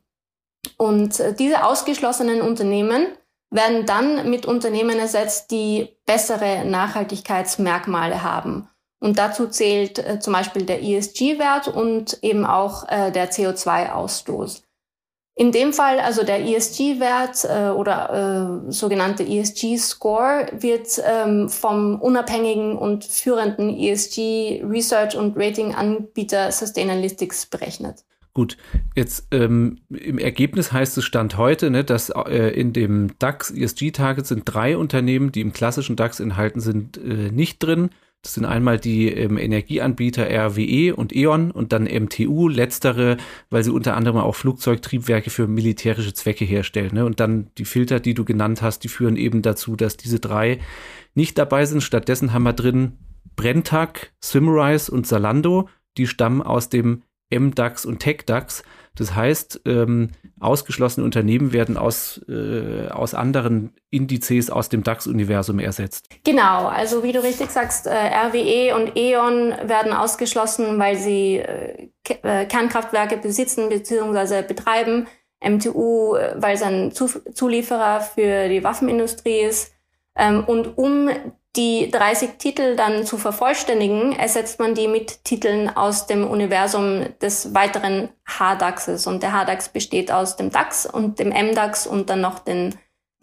Und 0.76 1.22
diese 1.38 1.64
ausgeschlossenen 1.64 2.42
Unternehmen 2.42 3.06
werden 3.50 3.86
dann 3.86 4.28
mit 4.28 4.44
Unternehmen 4.44 4.98
ersetzt, 4.98 5.50
die 5.50 5.96
bessere 6.04 6.66
Nachhaltigkeitsmerkmale 6.66 8.22
haben. 8.22 8.68
Und 9.00 9.18
dazu 9.18 9.46
zählt 9.46 9.98
äh, 9.98 10.20
zum 10.20 10.34
Beispiel 10.34 10.66
der 10.66 10.82
ESG-Wert 10.82 11.68
und 11.68 12.22
eben 12.22 12.44
auch 12.44 12.86
äh, 12.88 13.10
der 13.10 13.30
CO2-Ausstoß. 13.30 14.64
In 15.38 15.52
dem 15.52 15.74
Fall, 15.74 16.00
also 16.00 16.24
der 16.24 16.46
ESG-Wert 16.46 17.44
äh, 17.44 17.68
oder 17.68 18.62
äh, 18.66 18.72
sogenannte 18.72 19.22
ESG-Score, 19.22 20.46
wird 20.58 20.98
ähm, 21.04 21.50
vom 21.50 22.00
unabhängigen 22.00 22.78
und 22.78 23.04
führenden 23.04 23.68
ESG-Research- 23.68 25.14
und 25.14 25.36
Rating-Anbieter 25.36 26.50
Sustainalytics 26.50 27.44
berechnet. 27.44 28.02
Gut, 28.32 28.56
jetzt 28.94 29.28
ähm, 29.30 29.78
im 29.90 30.18
Ergebnis 30.18 30.72
heißt 30.72 30.96
es 30.96 31.04
Stand 31.04 31.36
heute, 31.36 31.70
ne, 31.70 31.84
dass 31.84 32.08
äh, 32.08 32.58
in 32.58 32.72
dem 32.72 33.18
DAX 33.18 33.50
ESG-Target 33.50 34.26
sind 34.26 34.42
drei 34.46 34.78
Unternehmen, 34.78 35.32
die 35.32 35.42
im 35.42 35.52
klassischen 35.52 35.96
DAX 35.96 36.18
enthalten 36.18 36.60
sind, 36.60 36.96
äh, 36.96 37.30
nicht 37.30 37.62
drin. 37.62 37.90
Das 38.22 38.34
sind 38.34 38.44
einmal 38.44 38.78
die 38.78 39.08
ähm, 39.08 39.38
Energieanbieter 39.38 40.26
RWE 40.28 40.96
und 40.96 41.14
E.ON 41.14 41.52
und 41.52 41.72
dann 41.72 41.84
MTU, 41.84 42.48
letztere, 42.48 43.18
weil 43.50 43.62
sie 43.62 43.70
unter 43.70 43.96
anderem 43.96 44.18
auch 44.18 44.34
Flugzeugtriebwerke 44.34 45.30
für 45.30 45.46
militärische 45.46 46.12
Zwecke 46.12 46.44
herstellen. 46.44 46.94
Ne? 46.94 47.04
Und 47.04 47.20
dann 47.20 47.50
die 47.56 47.64
Filter, 47.64 48.00
die 48.00 48.14
du 48.14 48.24
genannt 48.24 48.62
hast, 48.62 48.80
die 48.80 48.88
führen 48.88 49.16
eben 49.16 49.42
dazu, 49.42 49.76
dass 49.76 49.96
diese 49.96 50.18
drei 50.18 50.58
nicht 51.14 51.38
dabei 51.38 51.66
sind. 51.66 51.82
Stattdessen 51.82 52.32
haben 52.32 52.42
wir 52.42 52.52
drin 52.52 52.98
Brenntag, 53.36 54.12
Simrise 54.20 54.90
und 54.90 55.06
Salando. 55.06 55.68
Die 55.96 56.06
stammen 56.06 56.42
aus 56.42 56.68
dem 56.68 57.02
MDAX 57.30 57.86
und 57.86 58.00
TechDAX. 58.00 58.64
Das 58.96 59.14
heißt, 59.14 59.60
ähm, 59.66 60.10
ausgeschlossene 60.40 61.04
Unternehmen 61.04 61.52
werden 61.52 61.76
aus, 61.76 62.20
äh, 62.28 62.88
aus 62.88 63.14
anderen 63.14 63.74
Indizes 63.90 64.50
aus 64.50 64.68
dem 64.68 64.82
DAX-Universum 64.82 65.58
ersetzt. 65.58 66.08
Genau, 66.24 66.66
also 66.66 67.02
wie 67.02 67.12
du 67.12 67.22
richtig 67.22 67.50
sagst, 67.50 67.86
äh, 67.86 67.90
RWE 67.90 68.74
und 68.74 68.96
E.ON 68.96 69.54
werden 69.68 69.92
ausgeschlossen, 69.92 70.78
weil 70.78 70.96
sie 70.96 71.36
äh, 71.36 71.88
äh 72.22 72.46
Kernkraftwerke 72.46 73.16
besitzen 73.18 73.68
bzw. 73.68 74.42
betreiben. 74.42 75.06
MTU, 75.44 76.16
äh, 76.16 76.34
weil 76.36 76.54
es 76.54 76.62
ein 76.62 76.92
Zulieferer 76.92 78.00
für 78.00 78.48
die 78.48 78.64
Waffenindustrie 78.64 79.40
ist. 79.40 79.72
Ähm, 80.16 80.44
und 80.44 80.78
um 80.78 81.10
die 81.56 81.90
30 81.90 82.38
Titel 82.38 82.76
dann 82.76 83.04
zu 83.04 83.16
vervollständigen, 83.18 84.12
ersetzt 84.12 84.58
man 84.58 84.74
die 84.74 84.88
mit 84.88 85.24
Titeln 85.24 85.68
aus 85.68 86.06
dem 86.06 86.26
Universum 86.26 87.06
des 87.20 87.54
weiteren 87.54 88.10
H-DAXes. 88.26 89.06
Und 89.06 89.22
der 89.22 89.32
H-DAX 89.32 89.70
besteht 89.70 90.12
aus 90.12 90.36
dem 90.36 90.50
DAX 90.50 90.86
und 90.86 91.18
dem 91.18 91.32
M-DAX 91.32 91.86
und 91.86 92.10
dann 92.10 92.20
noch 92.20 92.38
den, 92.40 92.74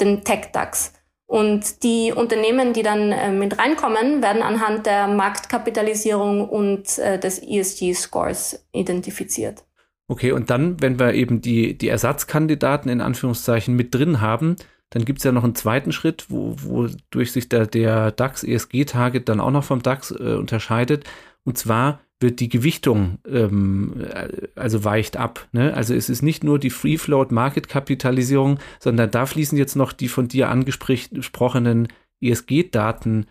dem 0.02 0.24
Tech-DAX. 0.24 0.94
Und 1.26 1.84
die 1.84 2.12
Unternehmen, 2.12 2.74
die 2.74 2.84
dann 2.84 3.12
äh, 3.12 3.32
mit 3.32 3.58
reinkommen, 3.58 4.22
werden 4.22 4.44
anhand 4.44 4.86
der 4.86 5.08
Marktkapitalisierung 5.08 6.48
und 6.48 7.00
äh, 7.00 7.18
des 7.18 7.42
ESG-Scores 7.42 8.68
identifiziert. 8.72 9.64
Okay, 10.08 10.32
und 10.32 10.50
dann, 10.50 10.82
wenn 10.82 11.00
wir 11.00 11.14
eben 11.14 11.42
die, 11.42 11.78
die 11.78 11.88
Ersatzkandidaten 11.88 12.92
in 12.92 13.02
Anführungszeichen 13.02 13.76
mit 13.76 13.96
drin 13.96 14.22
haben, 14.22 14.58
dann 14.94 15.06
gibt 15.06 15.20
es 15.20 15.26
ja 15.26 15.32
noch 15.32 15.44
einen 15.44 15.56
zweiten 15.56 15.92
Schritt, 15.92 16.26
wo, 16.30 16.56
wodurch 16.62 17.32
sich 17.32 17.50
der, 17.50 17.66
der 17.66 18.12
DAX 18.12 18.44
ESG-Target 18.44 19.28
dann 19.28 19.40
auch 19.40 19.50
noch 19.50 19.64
vom 19.64 19.82
DAX 19.82 20.12
äh, 20.12 20.36
unterscheidet. 20.36 21.06
Und 21.44 21.58
zwar 21.58 22.00
wird 22.20 22.40
die 22.40 22.48
Gewichtung, 22.48 23.18
ähm, 23.28 24.06
also 24.56 24.84
weicht 24.84 25.18
ab. 25.18 25.48
Ne? 25.52 25.74
Also 25.74 25.96
es 25.96 26.10
ist 26.10 26.22
nicht 26.22 26.44
nur 26.44 26.60
die 26.60 26.70
Free 26.70 27.00
Float 27.00 27.32
Market 27.32 27.68
Kapitalisierung, 27.68 28.60
sondern 28.80 29.10
da 29.10 29.26
fließen 29.26 29.58
jetzt 29.58 29.76
noch 29.76 29.94
die 29.94 30.10
von 30.10 30.28
dir 30.28 30.50
angesprochenen 30.50 31.88
ESG-Daten 32.22 33.26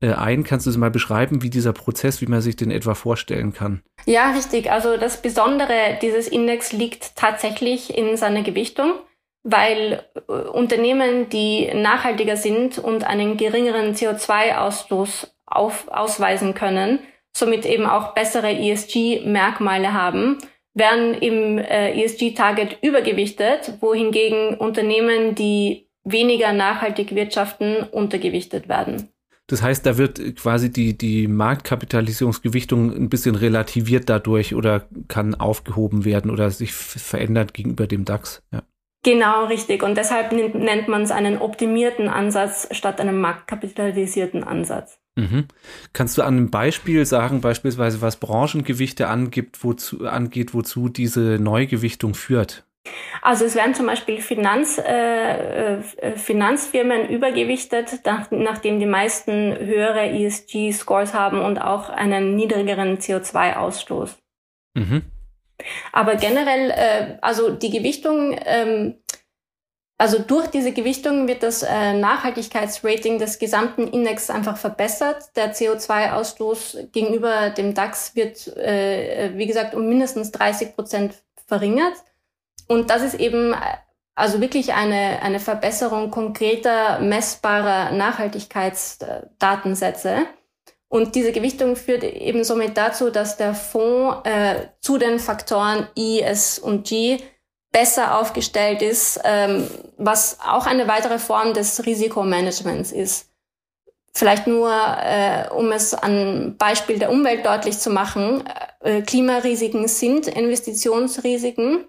äh, 0.00 0.12
ein. 0.12 0.44
Kannst 0.44 0.66
du 0.66 0.70
es 0.70 0.76
mal 0.76 0.90
beschreiben, 0.90 1.42
wie 1.42 1.50
dieser 1.50 1.72
Prozess, 1.72 2.20
wie 2.20 2.26
man 2.26 2.42
sich 2.42 2.56
den 2.56 2.70
etwa 2.70 2.94
vorstellen 2.94 3.54
kann? 3.54 3.80
Ja, 4.04 4.32
richtig. 4.32 4.70
Also 4.70 4.98
das 4.98 5.22
Besondere 5.22 5.98
dieses 6.02 6.28
Index 6.28 6.72
liegt 6.72 7.16
tatsächlich 7.16 7.96
in 7.96 8.18
seiner 8.18 8.42
Gewichtung 8.42 8.92
weil 9.42 10.04
äh, 10.28 10.32
Unternehmen, 10.32 11.28
die 11.28 11.70
nachhaltiger 11.74 12.36
sind 12.36 12.78
und 12.78 13.04
einen 13.04 13.36
geringeren 13.36 13.94
CO2-Ausstoß 13.94 15.28
auf, 15.46 15.88
ausweisen 15.88 16.54
können, 16.54 17.00
somit 17.32 17.64
eben 17.66 17.86
auch 17.86 18.14
bessere 18.14 18.50
ESG-Merkmale 18.50 19.92
haben, 19.92 20.38
werden 20.74 21.14
im 21.14 21.58
äh, 21.58 21.92
ESG-Target 22.02 22.78
übergewichtet, 22.82 23.74
wohingegen 23.80 24.54
Unternehmen, 24.56 25.34
die 25.34 25.88
weniger 26.04 26.52
nachhaltig 26.52 27.14
wirtschaften, 27.14 27.82
untergewichtet 27.82 28.68
werden. 28.68 29.08
Das 29.48 29.62
heißt, 29.62 29.86
da 29.86 29.96
wird 29.96 30.36
quasi 30.36 30.70
die, 30.70 30.96
die 30.96 31.26
Marktkapitalisierungsgewichtung 31.26 32.94
ein 32.94 33.08
bisschen 33.08 33.34
relativiert 33.34 34.08
dadurch 34.08 34.54
oder 34.54 34.86
kann 35.08 35.34
aufgehoben 35.34 36.04
werden 36.04 36.30
oder 36.30 36.50
sich 36.50 36.72
verändert 36.72 37.54
gegenüber 37.54 37.86
dem 37.86 38.04
DAX. 38.04 38.42
Ja. 38.52 38.62
Genau, 39.04 39.46
richtig. 39.46 39.82
Und 39.82 39.96
deshalb 39.96 40.32
nennt 40.32 40.88
man 40.88 41.02
es 41.02 41.10
einen 41.10 41.38
optimierten 41.38 42.08
Ansatz 42.08 42.68
statt 42.72 43.00
einem 43.00 43.20
marktkapitalisierten 43.20 44.42
Ansatz. 44.42 44.98
Mhm. 45.16 45.46
Kannst 45.92 46.16
du 46.18 46.22
an 46.22 46.36
einem 46.36 46.50
Beispiel 46.50 47.04
sagen, 47.04 47.40
beispielsweise 47.40 48.02
was 48.02 48.16
Branchengewichte 48.16 49.08
angibt, 49.08 49.64
wozu, 49.64 50.06
angeht, 50.06 50.54
wozu 50.54 50.88
diese 50.88 51.38
Neugewichtung 51.40 52.14
führt? 52.14 52.64
Also 53.20 53.44
es 53.44 53.54
werden 53.54 53.74
zum 53.74 53.86
Beispiel 53.86 54.20
Finanz, 54.20 54.78
äh, 54.78 55.74
äh 55.76 56.16
Finanzfirmen 56.16 57.08
übergewichtet, 57.08 58.00
nach, 58.04 58.30
nachdem 58.30 58.80
die 58.80 58.86
meisten 58.86 59.56
höhere 59.58 60.08
ESG-Scores 60.10 61.14
haben 61.14 61.40
und 61.40 61.58
auch 61.58 61.90
einen 61.90 62.36
niedrigeren 62.36 62.98
CO2-Ausstoß. 62.98 64.16
Mhm. 64.74 65.02
Aber 65.92 66.16
generell, 66.16 66.70
äh, 66.70 67.18
also 67.20 67.50
die 67.50 67.70
Gewichtung, 67.70 68.36
ähm, 68.44 68.96
also 70.00 70.20
durch 70.20 70.46
diese 70.46 70.70
Gewichtung 70.72 71.26
wird 71.26 71.42
das 71.42 71.64
äh, 71.64 71.94
Nachhaltigkeitsrating 71.94 73.18
des 73.18 73.40
gesamten 73.40 73.88
Index 73.88 74.30
einfach 74.30 74.56
verbessert. 74.56 75.30
Der 75.34 75.52
CO2-Ausstoß 75.52 76.92
gegenüber 76.92 77.50
dem 77.50 77.74
DAX 77.74 78.14
wird, 78.14 78.46
äh, 78.56 79.32
wie 79.34 79.48
gesagt, 79.48 79.74
um 79.74 79.88
mindestens 79.88 80.30
30 80.30 80.76
Prozent 80.76 81.16
verringert. 81.46 81.94
Und 82.68 82.90
das 82.90 83.02
ist 83.02 83.14
eben 83.14 83.56
also 84.14 84.40
wirklich 84.40 84.74
eine, 84.74 85.20
eine 85.22 85.40
Verbesserung 85.40 86.12
konkreter, 86.12 87.00
messbarer 87.00 87.90
Nachhaltigkeitsdatensätze. 87.92 90.26
Und 90.88 91.14
diese 91.14 91.32
Gewichtung 91.32 91.76
führt 91.76 92.02
eben 92.02 92.44
somit 92.44 92.76
dazu, 92.76 93.10
dass 93.10 93.36
der 93.36 93.54
Fonds 93.54 94.18
äh, 94.24 94.68
zu 94.80 94.96
den 94.96 95.18
Faktoren 95.18 95.86
I, 95.96 96.20
S 96.20 96.58
und 96.58 96.88
G 96.88 97.18
besser 97.70 98.18
aufgestellt 98.18 98.80
ist, 98.80 99.20
ähm, 99.24 99.68
was 99.98 100.38
auch 100.40 100.66
eine 100.66 100.88
weitere 100.88 101.18
Form 101.18 101.52
des 101.52 101.84
Risikomanagements 101.84 102.92
ist. 102.92 103.26
Vielleicht 104.14 104.46
nur, 104.46 104.72
äh, 104.72 105.48
um 105.50 105.70
es 105.70 105.94
an 105.94 106.56
Beispiel 106.56 106.98
der 106.98 107.10
Umwelt 107.10 107.44
deutlich 107.44 107.78
zu 107.78 107.90
machen, 107.90 108.42
äh, 108.80 109.02
Klimarisiken 109.02 109.86
sind 109.86 110.26
Investitionsrisiken 110.26 111.84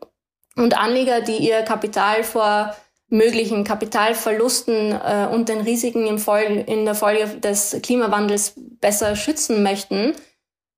und 0.57 0.77
Anleger, 0.77 1.21
die 1.21 1.37
ihr 1.37 1.61
Kapital 1.61 2.23
vor 2.23 2.75
möglichen 3.09 3.63
Kapitalverlusten 3.63 4.91
äh, 4.91 5.27
und 5.31 5.49
den 5.49 5.61
Risiken 5.61 6.07
im 6.07 6.19
Folge, 6.19 6.61
in 6.61 6.85
der 6.85 6.95
Folge 6.95 7.39
des 7.39 7.77
Klimawandels 7.81 8.53
besser 8.79 9.15
schützen 9.15 9.63
möchten, 9.63 10.13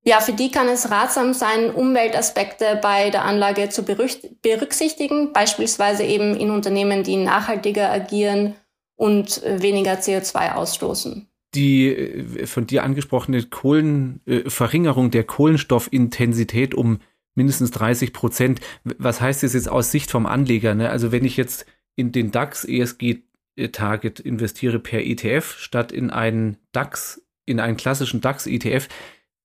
ja, 0.03 0.19
für 0.19 0.33
die 0.33 0.50
kann 0.50 0.67
es 0.67 0.89
ratsam 0.89 1.33
sein, 1.33 1.69
Umweltaspekte 1.69 2.79
bei 2.81 3.11
der 3.11 3.23
Anlage 3.23 3.69
zu 3.69 3.83
berücksichtigen, 3.83 5.31
beispielsweise 5.31 6.03
eben 6.03 6.35
in 6.35 6.50
Unternehmen, 6.50 7.03
die 7.03 7.17
nachhaltiger 7.17 7.91
agieren 7.91 8.55
und 8.95 9.43
weniger 9.45 9.93
CO2 9.93 10.53
ausstoßen. 10.53 11.27
Die 11.53 11.88
äh, 11.88 12.47
von 12.47 12.65
dir 12.65 12.83
angesprochene 12.83 13.43
Kohlen, 13.43 14.21
äh, 14.25 15.09
der 15.09 15.23
Kohlenstoffintensität 15.23 16.73
um 16.73 17.00
mindestens 17.35 17.71
30 17.71 18.11
Prozent. 18.11 18.59
Was 18.83 19.21
heißt 19.21 19.43
das 19.43 19.53
jetzt 19.53 19.69
aus 19.69 19.91
Sicht 19.91 20.09
vom 20.09 20.25
Anleger? 20.25 20.73
Ne? 20.73 20.89
Also 20.89 21.11
wenn 21.11 21.25
ich 21.25 21.38
jetzt 21.38 21.65
in 21.95 22.12
den 22.12 22.31
DAX 22.31 22.65
ESG 22.65 23.24
Target 23.71 24.19
investiere 24.19 24.79
per 24.79 25.05
ETF 25.05 25.57
statt 25.57 25.91
in 25.91 26.10
einen 26.10 26.57
DAX, 26.71 27.21
in 27.45 27.60
einen 27.60 27.77
klassischen 27.77 28.21
DAX-ETF. 28.21 28.88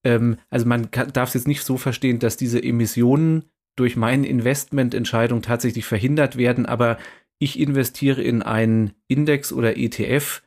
Ähm, 0.04 0.38
also 0.50 0.66
man 0.66 0.88
darf 1.12 1.30
es 1.30 1.34
jetzt 1.34 1.48
nicht 1.48 1.64
so 1.64 1.76
verstehen, 1.76 2.18
dass 2.18 2.36
diese 2.36 2.62
Emissionen 2.62 3.44
durch 3.74 3.96
meine 3.96 4.26
Investmententscheidung 4.26 5.42
tatsächlich 5.42 5.84
verhindert 5.84 6.38
werden, 6.38 6.66
aber 6.66 6.98
ich 7.38 7.58
investiere 7.58 8.22
in 8.22 8.42
einen 8.42 8.94
Index 9.08 9.52
oder 9.52 9.76
ETF, 9.76 10.42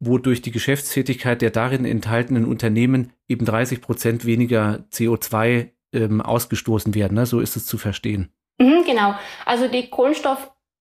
wo 0.00 0.16
durch 0.16 0.40
die 0.40 0.52
Geschäftstätigkeit 0.52 1.42
der 1.42 1.50
darin 1.50 1.84
enthaltenen 1.84 2.46
Unternehmen 2.46 3.12
eben 3.28 3.44
30 3.44 3.82
Prozent 3.82 4.24
weniger 4.24 4.86
CO2 4.92 5.70
ähm, 5.92 6.20
ausgestoßen 6.22 6.94
werden. 6.94 7.14
Ne? 7.14 7.26
So 7.26 7.40
ist 7.40 7.56
es 7.56 7.66
zu 7.66 7.76
verstehen. 7.76 8.30
Mhm, 8.58 8.84
genau. 8.86 9.14
Also 9.44 9.68
die 9.68 9.90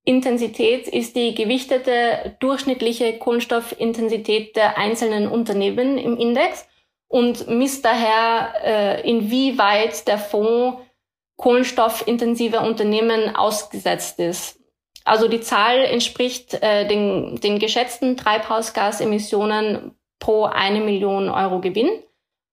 Kohlenstoffintensität 0.08 0.88
ist 0.88 1.18
die 1.18 1.36
gewichtete 1.36 2.38
durchschnittliche 2.40 3.18
Kohlenstoffintensität 3.18 4.56
der 4.56 4.78
einzelnen 4.78 5.28
Unternehmen 5.28 5.98
im 5.98 6.16
Index 6.16 6.66
und 7.10 7.50
misst 7.50 7.84
daher, 7.84 8.54
äh, 8.64 9.10
inwieweit 9.10 10.08
der 10.08 10.18
Fonds 10.18 10.82
kohlenstoffintensive 11.36 12.62
Unternehmen 12.62 13.36
ausgesetzt 13.36 14.20
ist. 14.20 14.62
Also 15.04 15.28
die 15.28 15.42
Zahl 15.42 15.80
entspricht 15.80 16.54
äh, 16.54 16.88
den, 16.88 17.42
den 17.42 17.60
geschätzten 17.60 18.16
Treibhausgasemissionen 18.16 19.92
pro 20.20 20.46
eine 20.46 20.80
Million 20.80 21.30
Euro 21.30 21.60
Gewinn. 21.60 21.90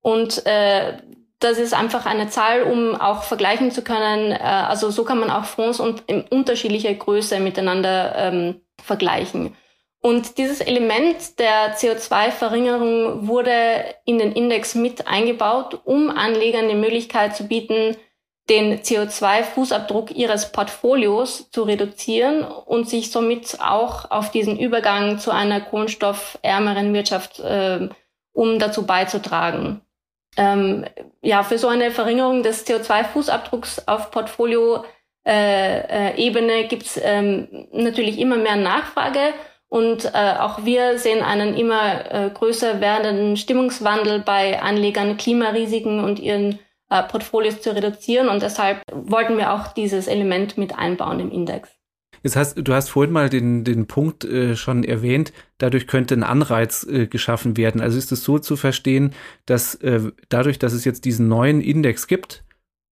Und 0.02 0.44
äh, 0.44 0.98
das 1.44 1.58
ist 1.58 1.74
einfach 1.74 2.06
eine 2.06 2.28
Zahl, 2.28 2.62
um 2.62 2.98
auch 2.98 3.22
vergleichen 3.22 3.70
zu 3.70 3.82
können. 3.82 4.32
Äh, 4.32 4.38
also 4.38 4.90
so 4.90 5.04
kann 5.04 5.20
man 5.20 5.30
auch 5.30 5.44
Fonds 5.44 5.78
und 5.78 6.02
in 6.06 6.22
unterschiedlicher 6.22 6.94
Größe 6.94 7.38
miteinander 7.38 8.14
ähm, 8.16 8.60
vergleichen. 8.82 9.54
Und 10.00 10.36
dieses 10.36 10.60
Element 10.60 11.38
der 11.38 11.76
CO2-Verringerung 11.76 13.26
wurde 13.26 13.94
in 14.04 14.18
den 14.18 14.32
Index 14.32 14.74
mit 14.74 15.06
eingebaut, 15.06 15.80
um 15.84 16.10
Anlegern 16.10 16.68
die 16.68 16.74
Möglichkeit 16.74 17.34
zu 17.34 17.44
bieten, 17.48 17.96
den 18.50 18.80
CO2-Fußabdruck 18.80 20.10
ihres 20.10 20.52
Portfolios 20.52 21.50
zu 21.50 21.62
reduzieren 21.62 22.44
und 22.44 22.88
sich 22.88 23.10
somit 23.10 23.58
auch 23.60 24.10
auf 24.10 24.30
diesen 24.30 24.58
Übergang 24.58 25.18
zu 25.18 25.30
einer 25.30 25.62
kohlenstoffärmeren 25.62 26.92
Wirtschaft, 26.92 27.40
äh, 27.40 27.88
um 28.32 28.58
dazu 28.58 28.84
beizutragen. 28.84 29.80
Ähm, 30.36 30.84
ja, 31.22 31.42
für 31.42 31.58
so 31.58 31.68
eine 31.68 31.90
Verringerung 31.90 32.42
des 32.42 32.66
CO2-Fußabdrucks 32.66 33.86
auf 33.86 34.10
Portfolio-Ebene 34.10 34.86
äh, 36.52 36.60
äh, 36.62 36.66
gibt 36.66 36.82
es 36.84 37.00
ähm, 37.02 37.68
natürlich 37.72 38.18
immer 38.18 38.36
mehr 38.36 38.56
Nachfrage 38.56 39.34
und 39.74 40.04
äh, 40.14 40.34
auch 40.38 40.64
wir 40.64 40.98
sehen 40.98 41.20
einen 41.22 41.56
immer 41.56 42.12
äh, 42.12 42.30
größer 42.30 42.80
werdenden 42.80 43.36
Stimmungswandel 43.36 44.20
bei 44.20 44.62
Anlegern, 44.62 45.16
Klimarisiken 45.16 45.98
und 45.98 46.20
ihren 46.20 46.60
äh, 46.90 47.02
Portfolios 47.02 47.60
zu 47.60 47.74
reduzieren. 47.74 48.28
Und 48.28 48.42
deshalb 48.42 48.82
wollten 48.92 49.36
wir 49.36 49.52
auch 49.52 49.72
dieses 49.72 50.06
Element 50.06 50.56
mit 50.56 50.78
einbauen 50.78 51.18
im 51.18 51.32
Index. 51.32 51.70
Das 52.24 52.36
heißt, 52.36 52.56
du 52.56 52.72
hast 52.72 52.88
vorhin 52.88 53.12
mal 53.12 53.28
den, 53.28 53.64
den 53.64 53.86
Punkt 53.86 54.24
äh, 54.24 54.56
schon 54.56 54.82
erwähnt, 54.82 55.34
dadurch 55.58 55.86
könnte 55.86 56.14
ein 56.14 56.22
Anreiz 56.22 56.82
äh, 56.90 57.06
geschaffen 57.06 57.58
werden. 57.58 57.82
Also 57.82 57.98
ist 57.98 58.12
es 58.12 58.24
so 58.24 58.38
zu 58.38 58.56
verstehen, 58.56 59.12
dass 59.44 59.74
äh, 59.76 60.00
dadurch, 60.30 60.58
dass 60.58 60.72
es 60.72 60.86
jetzt 60.86 61.04
diesen 61.04 61.28
neuen 61.28 61.60
Index 61.60 62.06
gibt 62.06 62.42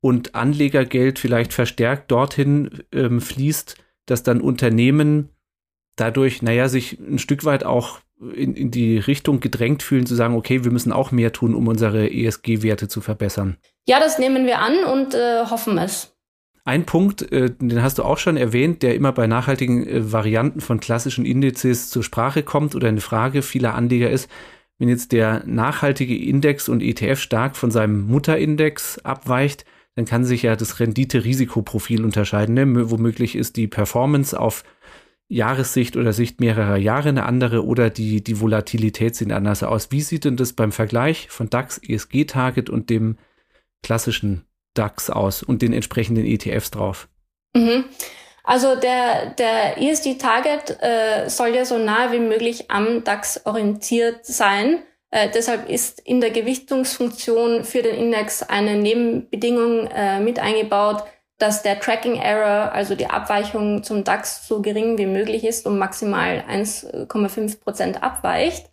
und 0.03 0.35
Anlegergeld 0.35 1.19
vielleicht 1.19 1.55
verstärkt 1.55 2.11
dorthin 2.11 2.85
ähm, 2.93 3.23
fließt, 3.23 3.77
dass 4.05 4.23
dann 4.23 4.43
Unternehmen 4.43 5.31
dadurch, 5.97 6.43
naja, 6.43 6.69
sich 6.69 6.99
ein 7.01 7.19
Stück 7.19 7.47
weit 7.47 7.65
auch 7.65 8.01
in, 8.35 8.55
in 8.55 8.71
die 8.71 8.99
Richtung 8.99 9.41
gedrängt 9.41 9.83
fühlen, 9.83 10.05
zu 10.05 10.15
sagen, 10.15 10.35
okay, 10.35 10.63
wir 10.63 10.73
müssen 10.73 10.93
auch 10.93 11.11
mehr 11.11 11.33
tun, 11.33 11.55
um 11.55 11.69
unsere 11.69 12.13
ESG-Werte 12.13 12.87
zu 12.87 13.01
verbessern. 13.01 13.57
Ja, 13.87 13.99
das 13.99 14.19
nehmen 14.19 14.45
wir 14.45 14.59
an 14.59 14.85
und 14.85 15.15
äh, 15.15 15.47
hoffen 15.47 15.79
es. 15.79 16.12
Ein 16.65 16.87
Punkt, 16.87 17.33
äh, 17.33 17.51
den 17.51 17.83
hast 17.83 17.99
du 17.99 18.05
auch 18.05 18.19
schon 18.19 18.37
erwähnt, 18.37 18.83
der 18.83 18.95
immer 18.95 19.13
bei 19.13 19.27
nachhaltigen 19.27 19.87
äh, 19.87 20.13
Varianten 20.13 20.61
von 20.61 20.79
klassischen 20.79 21.25
Indizes 21.25 21.91
zur 21.91 22.05
Sprache 22.05 22.45
kommt 22.45 22.77
oder 22.77 22.89
eine 22.89 23.01
Frage 23.01 23.43
vieler 23.43 23.75
Anleger 23.75 24.11
ist, 24.11 24.31
wenn 24.79 24.89
jetzt 24.89 25.13
der 25.13 25.45
nachhaltige 25.47 26.17
Index 26.17 26.69
und 26.69 26.81
ETF 26.81 27.21
stark 27.21 27.57
von 27.57 27.71
seinem 27.71 28.07
Mutterindex 28.07 28.99
abweicht, 29.01 29.65
dann 29.95 30.07
kann 30.07 30.25
sich 30.25 30.43
ja 30.43 30.57
das 30.57 30.81
Rendite-Risikoprofil 30.81 32.05
unterscheiden. 32.05 32.55
Ne? 32.55 32.91
Womöglich 32.91 33.37
ist 33.37 33.57
die 33.57 33.69
Performance 33.69 34.39
auf 34.39 34.65
Jahressicht 35.29 35.97
oder 35.97 36.13
Sicht 36.13 36.41
mehrerer 36.41 36.77
Jahre 36.77 37.11
eine 37.11 37.25
andere 37.25 37.65
oder 37.65 37.91
die, 37.91 38.23
die 38.23 38.41
Volatilität 38.41 39.17
sieht 39.17 39.33
anders 39.33 39.63
aus. 39.63 39.91
Wie 39.91 40.01
sieht 40.01 40.25
denn 40.25 40.37
das 40.37 40.53
beim 40.53 40.73
Vergleich 40.73 41.29
von 41.31 41.51
DAX, 41.51 41.79
ESG-Target 41.79 42.71
und 42.71 42.91
dem 42.91 43.17
klassischen 43.83 44.45
DAX 44.75 45.11
aus 45.11 45.43
und 45.43 45.63
den 45.63 45.73
entsprechenden 45.73 46.25
ETFs 46.25 46.71
drauf? 46.71 47.09
Mhm. 47.55 47.85
Also 48.45 48.75
der, 48.75 49.31
der 49.31 49.81
ESG-Target 49.81 50.79
äh, 50.83 51.29
soll 51.29 51.55
ja 51.55 51.65
so 51.65 51.79
nah 51.79 52.11
wie 52.11 52.19
möglich 52.19 52.71
am 52.71 53.05
DAX 53.05 53.47
orientiert 53.47 54.27
sein. 54.27 54.83
Äh, 55.11 55.31
deshalb 55.31 55.69
ist 55.69 56.01
in 56.01 56.21
der 56.21 56.31
Gewichtungsfunktion 56.31 57.65
für 57.65 57.83
den 57.83 57.95
Index 57.95 58.43
eine 58.43 58.77
Nebenbedingung 58.77 59.87
äh, 59.89 60.19
mit 60.21 60.41
eingebaut, 60.41 61.05
dass 61.39 61.63
der 61.63 61.79
Tracking 61.81 62.17
Error, 62.17 62.73
also 62.73 62.95
die 62.95 63.09
Abweichung 63.09 63.83
zum 63.83 64.05
DAX, 64.05 64.47
so 64.47 64.63
gering 64.63 64.97
wie 64.99 65.07
möglich 65.07 65.45
ist, 65.45 65.67
um 65.67 65.79
maximal 65.79 66.45
1,5 66.49 67.61
Prozent 67.61 68.03
abweicht. 68.03 68.71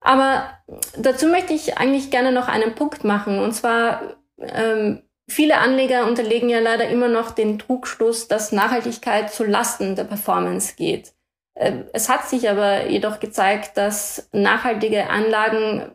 Aber 0.00 0.50
dazu 0.96 1.26
möchte 1.26 1.52
ich 1.52 1.78
eigentlich 1.78 2.10
gerne 2.10 2.32
noch 2.32 2.48
einen 2.48 2.74
Punkt 2.74 3.04
machen. 3.04 3.38
Und 3.38 3.52
zwar, 3.52 4.16
ähm, 4.38 5.02
viele 5.30 5.58
Anleger 5.58 6.06
unterlegen 6.06 6.48
ja 6.48 6.58
leider 6.58 6.88
immer 6.88 7.08
noch 7.08 7.30
den 7.30 7.58
Trugschluss, 7.58 8.28
dass 8.28 8.52
Nachhaltigkeit 8.52 9.32
zu 9.32 9.44
Lasten 9.44 9.96
der 9.96 10.04
Performance 10.04 10.74
geht. 10.76 11.12
Äh, 11.54 11.84
es 11.92 12.08
hat 12.08 12.28
sich 12.28 12.48
aber 12.48 12.88
jedoch 12.88 13.20
gezeigt, 13.20 13.76
dass 13.76 14.28
nachhaltige 14.32 15.08
Anlagen 15.08 15.92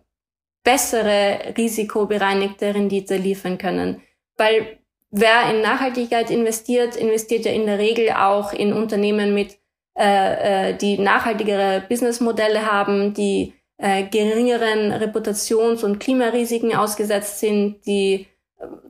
bessere 0.63 1.54
risikobereinigte 1.58 2.74
Rendite 2.74 3.17
liefern 3.17 3.58
können. 3.58 4.02
Weil 4.38 4.80
wer 5.12 5.54
in 5.54 5.62
Nachhaltigkeit 5.62 6.32
investiert, 6.32 6.95
investiert 6.95 7.45
ja 7.45 7.52
in 7.52 7.65
der 7.65 7.78
Regel 7.78 8.12
auch 8.12 8.52
in 8.52 8.74
Unternehmen 8.74 9.34
mit, 9.34 9.58
äh, 9.98 10.71
äh, 10.71 10.78
die 10.78 10.98
nachhaltigere 10.98 11.84
Businessmodelle 11.88 12.69
haben, 12.69 13.13
die 13.13 13.54
äh, 13.78 14.04
geringeren 14.04 14.91
Reputations- 14.91 15.84
und 15.84 16.00
Klimarisiken 16.00 16.76
ausgesetzt 16.76 17.39
sind, 17.39 17.86
die 17.86 18.28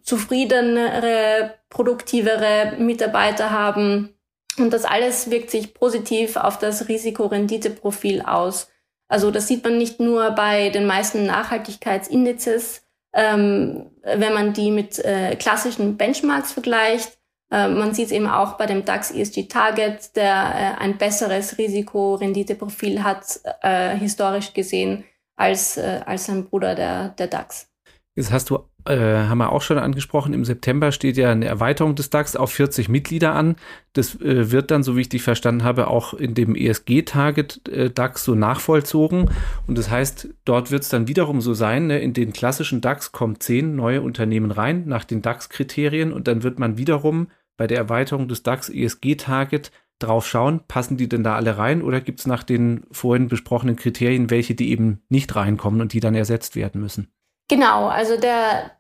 zufriedenere, 0.02 1.56
produktivere 1.70 2.74
Mitarbeiter 2.78 3.52
haben. 3.52 4.16
Und 4.58 4.72
das 4.72 4.86
alles 4.86 5.30
wirkt 5.32 5.50
sich 5.50 5.74
positiv 5.74 6.38
auf 6.38 6.60
das 6.60 6.88
Risikorenditeprofil 6.88 8.22
aus. 8.22 8.70
Also 9.08 9.32
das 9.32 9.48
sieht 9.48 9.64
man 9.64 9.78
nicht 9.78 10.00
nur 10.00 10.32
bei 10.32 10.70
den 10.70 10.86
meisten 10.86 11.26
Nachhaltigkeitsindizes, 11.26 12.84
ähm, 13.14 13.92
wenn 14.02 14.34
man 14.34 14.54
die 14.54 14.72
mit 14.72 15.00
äh, 15.00 15.36
klassischen 15.36 15.98
Benchmarks 15.98 16.54
vergleicht. 16.54 17.18
Äh, 17.52 17.68
man 17.68 17.94
sieht 17.94 18.08
es 18.08 18.12
eben 18.12 18.28
auch 18.28 18.54
bei 18.54 18.66
dem 18.66 18.86
DAX 18.86 19.12
ESG 19.12 19.48
Target, 19.48 20.16
der 20.16 20.34
äh, 20.34 20.82
ein 20.82 20.98
besseres 20.98 21.58
Risiko-Rendite-Profil 21.58 23.04
hat, 23.04 23.40
äh, 23.62 23.96
historisch 23.96 24.54
gesehen, 24.54 25.06
als, 25.36 25.78
äh, 25.78 26.02
als 26.06 26.26
sein 26.26 26.46
Bruder 26.46 26.74
der, 26.76 27.10
der 27.10 27.28
DAX. 27.28 27.70
Jetzt 28.18 28.32
hast 28.32 28.50
du, 28.50 28.60
äh, 28.86 28.96
haben 28.98 29.40
wir 29.40 29.52
auch 29.52 29.62
schon 29.62 29.78
angesprochen, 29.78 30.34
im 30.34 30.46
September 30.46 30.94
steht 30.94 31.18
ja 31.18 31.32
eine 31.32 31.46
Erweiterung 31.48 31.96
des 31.96 32.10
DAX 32.10 32.38
auf 32.38 32.50
40 32.50 32.88
Mitglieder 32.88 33.36
an. 33.36 33.58
Das 33.92 34.16
äh, 34.22 34.52
wird 34.52 34.72
dann, 34.72 34.84
so 34.84 34.96
wie 34.96 35.02
ich 35.02 35.10
dich 35.10 35.22
verstanden 35.22 35.66
habe, 35.66 35.88
auch 35.88 36.14
in 36.14 36.34
dem 36.34 36.56
ESG-Target 36.56 37.68
äh, 37.68 37.90
DAX 37.90 38.24
so 38.24 38.34
nachvollzogen. 38.34 39.30
Und 39.68 39.78
das 39.78 39.90
heißt, 39.90 40.30
dort 40.46 40.72
wird 40.72 40.84
es 40.84 40.90
dann 40.90 41.10
wiederum 41.10 41.42
so 41.42 41.54
sein, 41.54 41.88
ne, 41.88 42.00
in 42.00 42.14
den 42.14 42.32
klassischen 42.32 42.80
DAX 42.80 43.12
kommen 43.12 43.42
zehn 43.42 43.76
neue 43.76 44.02
Unternehmen 44.02 44.52
rein 44.52 44.84
nach 44.86 45.04
den 45.04 45.22
DAX-Kriterien 45.22 46.14
und 46.14 46.30
dann 46.30 46.42
wird 46.44 46.58
man 46.58 46.78
wiederum 46.78 47.28
bei 47.58 47.68
der 47.68 47.78
Erweiterung 47.80 48.30
des 48.30 48.44
DAX 48.44 48.70
ESG-Target 48.70 49.72
drauf 50.00 50.26
schauen, 50.26 50.62
passen 50.70 50.96
die 50.96 51.10
denn 51.10 51.24
da 51.24 51.36
alle 51.36 51.58
rein 51.58 51.82
oder 51.82 52.00
gibt 52.00 52.20
es 52.20 52.28
nach 52.28 52.44
den 52.44 52.86
vorhin 52.92 53.28
besprochenen 53.28 53.76
Kriterien 53.76 54.30
welche, 54.30 54.56
die 54.56 54.72
eben 54.72 55.02
nicht 55.10 55.36
reinkommen 55.36 55.82
und 55.82 55.92
die 55.92 56.00
dann 56.00 56.16
ersetzt 56.16 56.56
werden 56.56 56.80
müssen? 56.80 57.15
Genau, 57.48 57.88
also 57.88 58.20
der, 58.20 58.72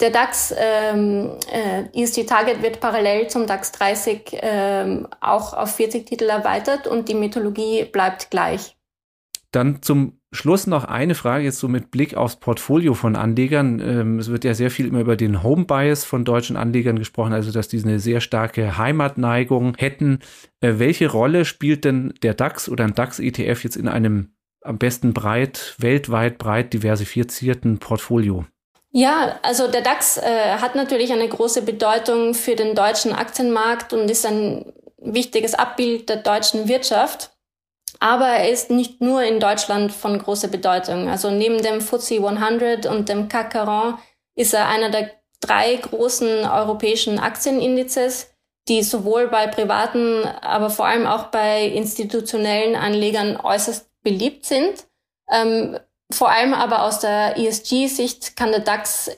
der 0.00 0.10
DAX 0.10 0.54
ähm, 0.56 1.38
äh, 1.50 1.84
ESG 2.00 2.24
Target 2.24 2.62
wird 2.62 2.80
parallel 2.80 3.28
zum 3.28 3.46
DAX 3.46 3.72
30 3.72 4.38
ähm, 4.42 5.08
auch 5.20 5.52
auf 5.52 5.74
40 5.74 6.06
Titel 6.06 6.24
erweitert 6.24 6.86
und 6.86 7.08
die 7.08 7.14
Methodologie 7.14 7.84
bleibt 7.84 8.30
gleich. 8.30 8.76
Dann 9.50 9.82
zum 9.82 10.18
Schluss 10.32 10.66
noch 10.66 10.84
eine 10.84 11.14
Frage 11.14 11.44
jetzt 11.44 11.60
so 11.60 11.68
mit 11.68 11.92
Blick 11.92 12.16
aufs 12.16 12.36
Portfolio 12.36 12.94
von 12.94 13.14
Anlegern. 13.14 13.78
Ähm, 13.78 14.18
es 14.18 14.28
wird 14.28 14.44
ja 14.44 14.52
sehr 14.52 14.70
viel 14.70 14.86
immer 14.86 15.00
über 15.00 15.16
den 15.16 15.44
Home 15.44 15.64
Bias 15.64 16.04
von 16.04 16.24
deutschen 16.24 16.56
Anlegern 16.56 16.98
gesprochen, 16.98 17.32
also 17.32 17.52
dass 17.52 17.68
die 17.68 17.80
eine 17.82 18.00
sehr 18.00 18.20
starke 18.20 18.76
Heimatneigung 18.78 19.76
hätten. 19.76 20.18
Äh, 20.60 20.74
welche 20.78 21.08
Rolle 21.08 21.44
spielt 21.44 21.84
denn 21.84 22.14
der 22.22 22.34
DAX 22.34 22.68
oder 22.68 22.84
ein 22.84 22.94
DAX-ETF 22.94 23.62
jetzt 23.62 23.76
in 23.76 23.86
einem 23.86 24.33
am 24.64 24.78
besten 24.78 25.14
breit, 25.14 25.74
weltweit 25.78 26.38
breit 26.38 26.72
diversifizierten 26.72 27.78
Portfolio? 27.78 28.44
Ja, 28.90 29.38
also 29.42 29.68
der 29.68 29.82
DAX 29.82 30.18
äh, 30.18 30.56
hat 30.60 30.74
natürlich 30.74 31.12
eine 31.12 31.28
große 31.28 31.62
Bedeutung 31.62 32.32
für 32.34 32.54
den 32.54 32.74
deutschen 32.74 33.12
Aktienmarkt 33.12 33.92
und 33.92 34.10
ist 34.10 34.24
ein 34.24 34.72
wichtiges 34.98 35.54
Abbild 35.54 36.08
der 36.08 36.18
deutschen 36.18 36.68
Wirtschaft. 36.68 37.30
Aber 38.00 38.26
er 38.26 38.50
ist 38.50 38.70
nicht 38.70 39.00
nur 39.00 39.22
in 39.22 39.40
Deutschland 39.40 39.92
von 39.92 40.18
großer 40.18 40.48
Bedeutung. 40.48 41.08
Also 41.08 41.30
neben 41.30 41.62
dem 41.62 41.80
FTSE 41.80 42.24
100 42.26 42.86
und 42.86 43.08
dem 43.08 43.28
CAC 43.28 43.52
40 43.52 43.94
ist 44.36 44.54
er 44.54 44.68
einer 44.68 44.90
der 44.90 45.10
drei 45.40 45.76
großen 45.76 46.44
europäischen 46.44 47.18
Aktienindizes, 47.18 48.30
die 48.68 48.82
sowohl 48.82 49.28
bei 49.28 49.46
privaten, 49.46 50.24
aber 50.40 50.70
vor 50.70 50.86
allem 50.86 51.06
auch 51.06 51.26
bei 51.26 51.66
institutionellen 51.66 52.76
Anlegern 52.76 53.36
äußerst 53.36 53.90
beliebt 54.04 54.46
sind. 54.46 54.86
Ähm, 55.28 55.78
vor 56.12 56.30
allem 56.30 56.54
aber 56.54 56.84
aus 56.84 57.00
der 57.00 57.36
ESG-Sicht 57.36 58.36
kann 58.36 58.52
der 58.52 58.60
DAX 58.60 59.10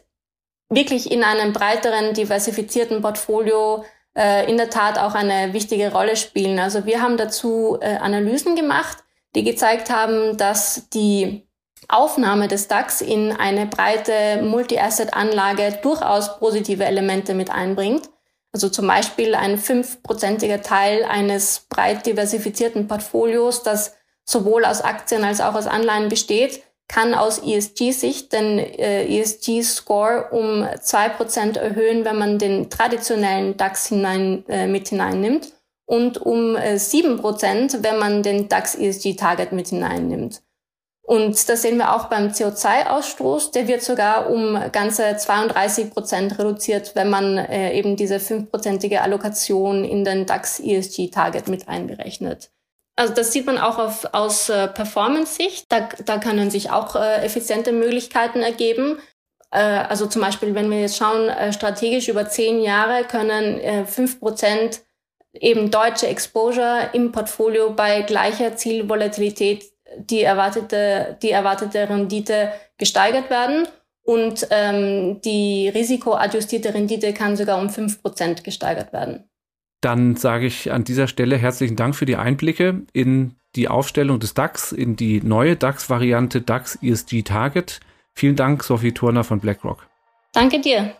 wirklich 0.71 1.11
in 1.11 1.23
einem 1.23 1.53
breiteren, 1.53 2.15
diversifizierten 2.15 3.03
Portfolio 3.03 3.85
äh, 4.17 4.51
in 4.51 4.57
der 4.57 4.71
Tat 4.71 4.99
auch 4.99 5.15
eine 5.15 5.53
wichtige 5.53 5.93
Rolle 5.93 6.17
spielen. 6.17 6.59
Also 6.59 6.87
wir 6.87 7.03
haben 7.03 7.17
dazu 7.17 7.79
äh, 7.81 7.97
Analysen 7.97 8.57
gemacht, 8.57 8.99
die 9.35 9.45
gezeigt 9.45 9.91
haben, 9.91 10.37
dass 10.39 10.89
die 10.91 11.47
Aufnahme 11.89 12.49
des 12.49 12.69
DAX 12.69 13.01
in 13.01 13.33
eine 13.33 13.67
breite 13.67 14.43
Multi-Asset-Anlage 14.43 15.79
durchaus 15.83 16.39
positive 16.39 16.85
Elemente 16.85 17.35
mit 17.35 17.51
einbringt. 17.51 18.09
Also 18.53 18.71
zum 18.71 18.87
Beispiel 18.87 19.35
ein 19.35 19.59
fünfprozentiger 19.59 20.63
Teil 20.63 21.05
eines 21.05 21.67
breit 21.69 22.07
diversifizierten 22.07 22.89
Portfolios, 22.89 23.63
das 23.63 23.95
sowohl 24.27 24.65
aus 24.65 24.83
Aktien 24.83 25.25
als 25.25 25.41
auch 25.41 25.55
aus 25.55 25.67
Anleihen 25.67 26.09
besteht, 26.09 26.63
kann 26.89 27.15
aus 27.15 27.39
ESG-Sicht 27.39 28.33
den 28.33 28.59
äh, 28.59 29.07
ESG-Score 29.07 30.29
um 30.31 30.67
zwei 30.81 31.09
Prozent 31.09 31.57
erhöhen, 31.57 32.05
wenn 32.05 32.19
man 32.19 32.39
den 32.39 32.71
traditionellen 32.71 33.57
DAX 33.57 33.87
hinein, 33.89 34.45
äh, 34.49 34.67
mit 34.67 34.89
hineinnimmt 34.89 35.53
und 35.87 36.19
um 36.19 36.55
äh, 36.57 36.79
sieben 36.79 37.19
Prozent, 37.19 37.83
wenn 37.83 37.99
man 37.99 38.23
den 38.23 38.49
DAX 38.49 38.75
ESG-Target 38.77 39.53
mit 39.53 39.69
hineinnimmt. 39.69 40.43
Und 41.03 41.49
das 41.49 41.63
sehen 41.63 41.79
wir 41.79 41.95
auch 41.95 42.07
beim 42.07 42.31
CO2-Ausstoß. 42.31 43.53
Der 43.53 43.69
wird 43.69 43.83
sogar 43.83 44.29
um 44.29 44.59
ganze 44.73 45.17
32 45.17 45.93
Prozent 45.93 46.37
reduziert, 46.37 46.97
wenn 46.97 47.11
man 47.11 47.39
äh, 47.39 47.79
eben 47.79 47.95
diese 47.95 48.19
fünfprozentige 48.19 49.03
Allokation 49.03 49.85
in 49.85 50.05
den 50.05 50.27
DAX 50.27 50.59
ESG-Target 50.59 51.47
mit 51.47 51.69
einberechnet. 51.69 52.51
Also 52.97 53.13
das 53.13 53.33
sieht 53.33 53.45
man 53.45 53.59
auch 53.59 53.79
auf, 53.79 54.07
aus 54.13 54.49
äh, 54.49 54.69
Performance-Sicht. 54.69 55.67
Da, 55.69 55.89
da 56.05 56.19
können 56.19 56.51
sich 56.51 56.71
auch 56.71 56.97
äh, 56.97 57.25
effiziente 57.25 57.73
Möglichkeiten 57.73 58.41
ergeben. 58.41 58.99
Äh, 59.51 59.59
also 59.61 60.07
zum 60.07 60.23
Beispiel, 60.23 60.55
wenn 60.55 60.71
wir 60.71 60.81
jetzt 60.81 60.97
schauen, 60.97 61.29
äh, 61.29 61.53
strategisch 61.53 62.09
über 62.09 62.29
zehn 62.29 62.63
Jahre 62.63 63.05
können 63.05 63.61
äh, 63.61 63.85
fünf 63.85 64.19
Prozent 64.19 64.81
eben 65.35 65.71
deutsche 65.71 66.07
Exposure 66.07 66.91
im 66.95 67.13
Portfolio 67.13 67.71
bei 67.71 68.01
gleicher 68.03 68.57
Zielvolatilität 68.57 69.65
die 69.99 70.23
erwartete, 70.23 71.17
die 71.23 71.31
erwartete 71.31 71.89
Rendite 71.89 72.53
gesteigert 72.79 73.31
werden. 73.31 73.69
Und 74.03 74.47
ähm, 74.51 75.21
die 75.23 75.69
risikoadjustierte 75.69 76.73
Rendite 76.73 77.13
kann 77.13 77.37
sogar 77.37 77.59
um 77.59 77.71
fünf 77.71 78.03
Prozent 78.03 78.45
gesteigert 78.45 78.93
werden. 78.93 79.29
Dann 79.81 80.17
sage 80.17 80.47
ich 80.47 80.73
an 80.73 80.85
dieser 80.85 81.07
Stelle 81.07 81.37
herzlichen 81.37 81.77
Dank 81.77 81.95
für 81.95 82.07
die 82.07 82.17
Einblicke 82.17 82.83
in 82.93 83.35
die 83.55 83.69
Aufstellung 83.69 84.21
des 84.21 84.35
DAX, 84.35 84.73
in 84.73 84.97
die 84.97 85.21
neue 85.21 85.57
DAX-Variante 85.57 86.41
DAX 86.41 86.79
ESG 86.83 87.23
Target. 87.23 87.81
Vielen 88.15 88.37
Dank, 88.37 88.63
Sophie 88.63 88.93
Turner 88.93 89.25
von 89.25 89.41
BlackRock. 89.41 89.87
Danke 90.33 90.61
dir. 90.61 90.95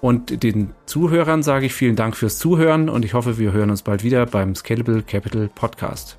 Und 0.00 0.42
den 0.42 0.74
Zuhörern 0.86 1.42
sage 1.42 1.66
ich 1.66 1.74
vielen 1.74 1.96
Dank 1.96 2.16
fürs 2.16 2.38
Zuhören 2.38 2.88
und 2.88 3.04
ich 3.04 3.14
hoffe, 3.14 3.38
wir 3.38 3.52
hören 3.52 3.70
uns 3.70 3.82
bald 3.82 4.02
wieder 4.02 4.26
beim 4.26 4.54
Scalable 4.54 5.02
Capital 5.02 5.48
Podcast. 5.54 6.18